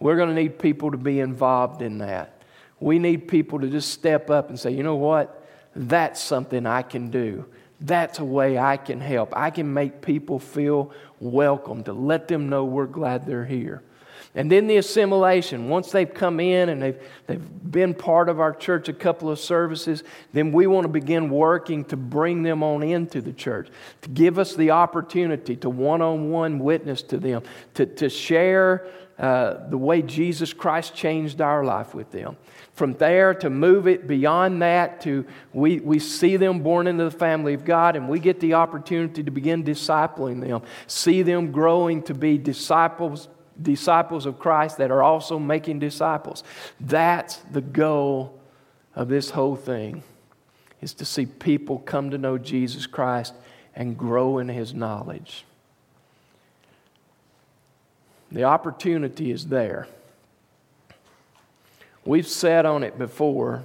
We're 0.00 0.16
going 0.16 0.28
to 0.28 0.34
need 0.34 0.58
people 0.58 0.90
to 0.90 0.98
be 0.98 1.20
involved 1.20 1.80
in 1.80 1.98
that. 1.98 2.42
We 2.80 2.98
need 2.98 3.28
people 3.28 3.60
to 3.60 3.68
just 3.68 3.92
step 3.92 4.28
up 4.28 4.50
and 4.50 4.58
say, 4.58 4.72
you 4.72 4.82
know 4.82 4.96
what? 4.96 5.46
That's 5.74 6.20
something 6.20 6.66
I 6.66 6.82
can 6.82 7.10
do. 7.10 7.46
That's 7.80 8.18
a 8.18 8.24
way 8.24 8.58
I 8.58 8.76
can 8.76 9.00
help. 9.00 9.36
I 9.36 9.50
can 9.50 9.72
make 9.72 10.00
people 10.00 10.38
feel 10.38 10.92
welcome, 11.20 11.84
to 11.84 11.92
let 11.92 12.28
them 12.28 12.48
know 12.48 12.64
we're 12.64 12.86
glad 12.86 13.26
they're 13.26 13.44
here. 13.44 13.82
And 14.34 14.52
then 14.52 14.66
the 14.66 14.76
assimilation. 14.76 15.70
Once 15.70 15.90
they've 15.90 16.12
come 16.12 16.40
in 16.40 16.68
and 16.68 16.82
they've, 16.82 17.02
they've 17.26 17.72
been 17.72 17.94
part 17.94 18.28
of 18.28 18.38
our 18.38 18.52
church 18.52 18.88
a 18.90 18.92
couple 18.92 19.30
of 19.30 19.38
services, 19.38 20.04
then 20.34 20.52
we 20.52 20.66
want 20.66 20.84
to 20.84 20.90
begin 20.90 21.30
working 21.30 21.84
to 21.86 21.96
bring 21.96 22.42
them 22.42 22.62
on 22.62 22.82
into 22.82 23.22
the 23.22 23.32
church, 23.32 23.68
to 24.02 24.10
give 24.10 24.38
us 24.38 24.54
the 24.54 24.72
opportunity 24.72 25.56
to 25.56 25.70
one 25.70 26.02
on 26.02 26.30
one 26.30 26.58
witness 26.58 27.00
to 27.04 27.16
them, 27.16 27.42
to, 27.74 27.86
to 27.86 28.10
share 28.10 28.86
uh, 29.18 29.66
the 29.68 29.78
way 29.78 30.02
Jesus 30.02 30.52
Christ 30.52 30.94
changed 30.94 31.40
our 31.40 31.64
life 31.64 31.94
with 31.94 32.10
them. 32.10 32.36
From 32.76 32.92
there 32.92 33.32
to 33.34 33.48
move 33.48 33.88
it 33.88 34.06
beyond 34.06 34.60
that 34.60 35.00
to 35.00 35.24
we, 35.54 35.80
we 35.80 35.98
see 35.98 36.36
them 36.36 36.60
born 36.60 36.86
into 36.86 37.04
the 37.04 37.10
family 37.10 37.54
of 37.54 37.64
God 37.64 37.96
and 37.96 38.06
we 38.06 38.20
get 38.20 38.38
the 38.38 38.52
opportunity 38.52 39.22
to 39.22 39.30
begin 39.30 39.64
discipling 39.64 40.42
them, 40.42 40.60
see 40.86 41.22
them 41.22 41.52
growing 41.52 42.02
to 42.02 42.14
be 42.14 42.36
disciples 42.36 43.28
disciples 43.60 44.26
of 44.26 44.38
Christ 44.38 44.76
that 44.76 44.90
are 44.90 45.02
also 45.02 45.38
making 45.38 45.78
disciples. 45.78 46.44
That's 46.78 47.36
the 47.50 47.62
goal 47.62 48.38
of 48.94 49.08
this 49.08 49.30
whole 49.30 49.56
thing 49.56 50.02
is 50.82 50.92
to 50.92 51.06
see 51.06 51.24
people 51.24 51.78
come 51.78 52.10
to 52.10 52.18
know 52.18 52.36
Jesus 52.36 52.86
Christ 52.86 53.32
and 53.74 53.96
grow 53.96 54.36
in 54.36 54.48
his 54.48 54.74
knowledge. 54.74 55.46
The 58.30 58.44
opportunity 58.44 59.30
is 59.30 59.46
there. 59.46 59.88
We've 62.06 62.26
sat 62.26 62.64
on 62.64 62.84
it 62.84 62.96
before. 62.96 63.64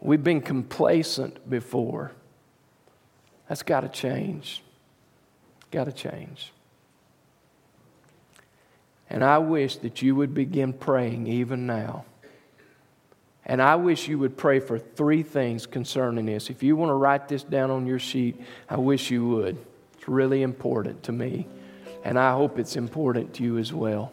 We've 0.00 0.24
been 0.24 0.40
complacent 0.40 1.48
before. 1.48 2.12
That's 3.48 3.62
got 3.62 3.80
to 3.82 3.88
change. 3.88 4.62
Got 5.70 5.84
to 5.84 5.92
change. 5.92 6.52
And 9.10 9.22
I 9.22 9.38
wish 9.38 9.76
that 9.76 10.00
you 10.00 10.16
would 10.16 10.32
begin 10.32 10.72
praying 10.72 11.26
even 11.26 11.66
now. 11.66 12.06
And 13.44 13.60
I 13.60 13.76
wish 13.76 14.08
you 14.08 14.18
would 14.20 14.36
pray 14.36 14.60
for 14.60 14.78
three 14.78 15.22
things 15.22 15.66
concerning 15.66 16.26
this. 16.26 16.48
If 16.48 16.62
you 16.62 16.76
want 16.76 16.90
to 16.90 16.94
write 16.94 17.28
this 17.28 17.42
down 17.42 17.70
on 17.70 17.86
your 17.86 17.98
sheet, 17.98 18.40
I 18.68 18.76
wish 18.76 19.10
you 19.10 19.26
would. 19.26 19.58
It's 19.98 20.08
really 20.08 20.42
important 20.42 21.02
to 21.04 21.12
me. 21.12 21.46
And 22.04 22.18
I 22.18 22.32
hope 22.32 22.58
it's 22.58 22.76
important 22.76 23.34
to 23.34 23.42
you 23.42 23.58
as 23.58 23.72
well. 23.72 24.12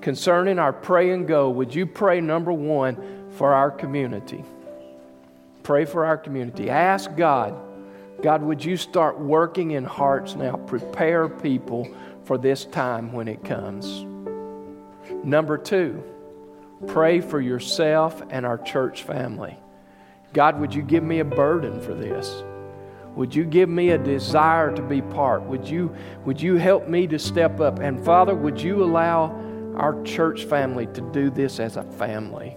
Concerning 0.00 0.58
our 0.58 0.72
pray 0.72 1.10
and 1.10 1.28
go, 1.28 1.50
would 1.50 1.74
you 1.74 1.86
pray 1.86 2.20
number 2.20 2.52
one 2.52 3.28
for 3.32 3.52
our 3.52 3.70
community? 3.70 4.44
Pray 5.62 5.84
for 5.84 6.06
our 6.06 6.16
community. 6.16 6.70
Ask 6.70 7.14
God, 7.16 7.54
God, 8.22 8.42
would 8.42 8.64
you 8.64 8.76
start 8.76 9.18
working 9.18 9.72
in 9.72 9.84
hearts 9.84 10.34
now? 10.34 10.56
Prepare 10.56 11.28
people 11.28 11.88
for 12.24 12.38
this 12.38 12.64
time 12.66 13.12
when 13.12 13.28
it 13.28 13.44
comes. 13.44 14.04
Number 15.24 15.58
two, 15.58 16.02
pray 16.86 17.20
for 17.20 17.40
yourself 17.40 18.22
and 18.30 18.46
our 18.46 18.58
church 18.58 19.02
family. 19.02 19.56
God, 20.32 20.60
would 20.60 20.74
you 20.74 20.82
give 20.82 21.02
me 21.02 21.18
a 21.18 21.24
burden 21.24 21.80
for 21.80 21.92
this? 21.92 22.42
Would 23.16 23.34
you 23.34 23.44
give 23.44 23.68
me 23.68 23.90
a 23.90 23.98
desire 23.98 24.74
to 24.74 24.82
be 24.82 25.02
part? 25.02 25.42
Would 25.42 25.68
you, 25.68 25.94
would 26.24 26.40
you 26.40 26.56
help 26.56 26.88
me 26.88 27.06
to 27.08 27.18
step 27.18 27.60
up? 27.60 27.80
And 27.80 28.02
Father, 28.04 28.34
would 28.34 28.60
you 28.60 28.84
allow 28.84 29.49
our 29.80 30.02
church 30.02 30.44
family 30.44 30.86
to 30.88 31.00
do 31.10 31.30
this 31.30 31.58
as 31.58 31.76
a 31.76 31.82
family? 31.82 32.54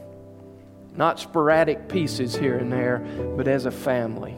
Not 0.96 1.20
sporadic 1.20 1.88
pieces 1.88 2.36
here 2.36 2.58
and 2.58 2.72
there, 2.72 3.00
but 3.38 3.48
as 3.48 3.66
a 3.66 3.72
family. 3.72 4.36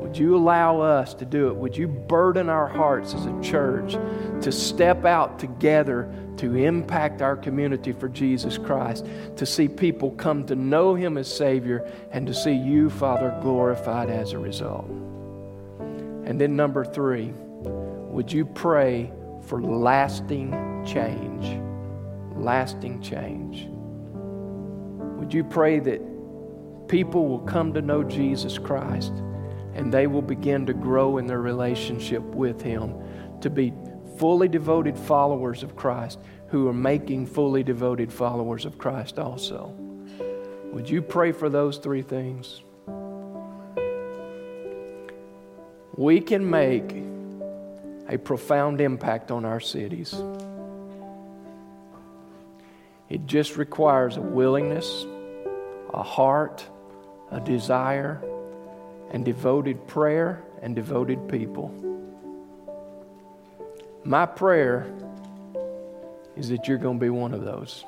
Would 0.00 0.16
you 0.16 0.36
allow 0.36 0.80
us 0.80 1.14
to 1.14 1.24
do 1.24 1.48
it? 1.48 1.56
Would 1.56 1.76
you 1.76 1.88
burden 1.88 2.48
our 2.48 2.68
hearts 2.68 3.12
as 3.12 3.26
a 3.26 3.40
church 3.42 3.94
to 4.40 4.52
step 4.52 5.04
out 5.04 5.40
together 5.40 6.08
to 6.36 6.54
impact 6.54 7.22
our 7.22 7.36
community 7.36 7.90
for 7.92 8.08
Jesus 8.08 8.56
Christ, 8.56 9.04
to 9.34 9.44
see 9.44 9.66
people 9.66 10.12
come 10.12 10.46
to 10.46 10.54
know 10.54 10.94
Him 10.94 11.18
as 11.18 11.26
Savior, 11.32 11.90
and 12.12 12.24
to 12.28 12.34
see 12.34 12.52
you, 12.52 12.88
Father, 12.88 13.36
glorified 13.42 14.10
as 14.10 14.32
a 14.32 14.38
result? 14.38 14.88
And 16.24 16.40
then, 16.40 16.54
number 16.54 16.84
three, 16.84 17.32
would 17.64 18.32
you 18.32 18.46
pray 18.46 19.10
for 19.46 19.60
lasting 19.60 20.52
change? 20.86 21.65
Lasting 22.36 23.02
change. 23.02 23.68
Would 25.18 25.32
you 25.32 25.44
pray 25.44 25.80
that 25.80 26.00
people 26.88 27.28
will 27.28 27.40
come 27.40 27.72
to 27.74 27.82
know 27.82 28.04
Jesus 28.04 28.58
Christ? 28.58 29.12
and 29.76 29.92
they 29.92 30.06
will 30.06 30.22
begin 30.22 30.64
to 30.64 30.72
grow 30.72 31.18
in 31.18 31.26
their 31.26 31.42
relationship 31.42 32.22
with 32.22 32.62
Him 32.62 32.94
to 33.42 33.50
be 33.50 33.74
fully 34.18 34.48
devoted 34.48 34.98
followers 34.98 35.62
of 35.62 35.76
Christ 35.76 36.18
who 36.48 36.66
are 36.66 36.72
making 36.72 37.26
fully 37.26 37.62
devoted 37.62 38.10
followers 38.10 38.64
of 38.64 38.78
Christ 38.78 39.18
also. 39.18 39.74
Would 40.72 40.88
you 40.88 41.02
pray 41.02 41.30
for 41.30 41.50
those 41.50 41.76
three 41.76 42.00
things? 42.00 42.62
We 45.94 46.20
can 46.20 46.48
make 46.48 46.94
a 48.08 48.16
profound 48.16 48.80
impact 48.80 49.30
on 49.30 49.44
our 49.44 49.60
cities. 49.60 50.14
It 53.08 53.26
just 53.26 53.56
requires 53.56 54.16
a 54.16 54.20
willingness, 54.20 55.06
a 55.94 56.02
heart, 56.02 56.66
a 57.30 57.40
desire 57.40 58.22
and 59.10 59.24
devoted 59.24 59.86
prayer 59.86 60.42
and 60.62 60.74
devoted 60.74 61.28
people. 61.28 61.72
My 64.04 64.26
prayer 64.26 64.86
is 66.36 66.48
that 66.48 66.68
you're 66.68 66.78
going 66.78 66.98
to 66.98 67.04
be 67.04 67.10
one 67.10 67.32
of 67.32 67.44
those. 67.44 67.84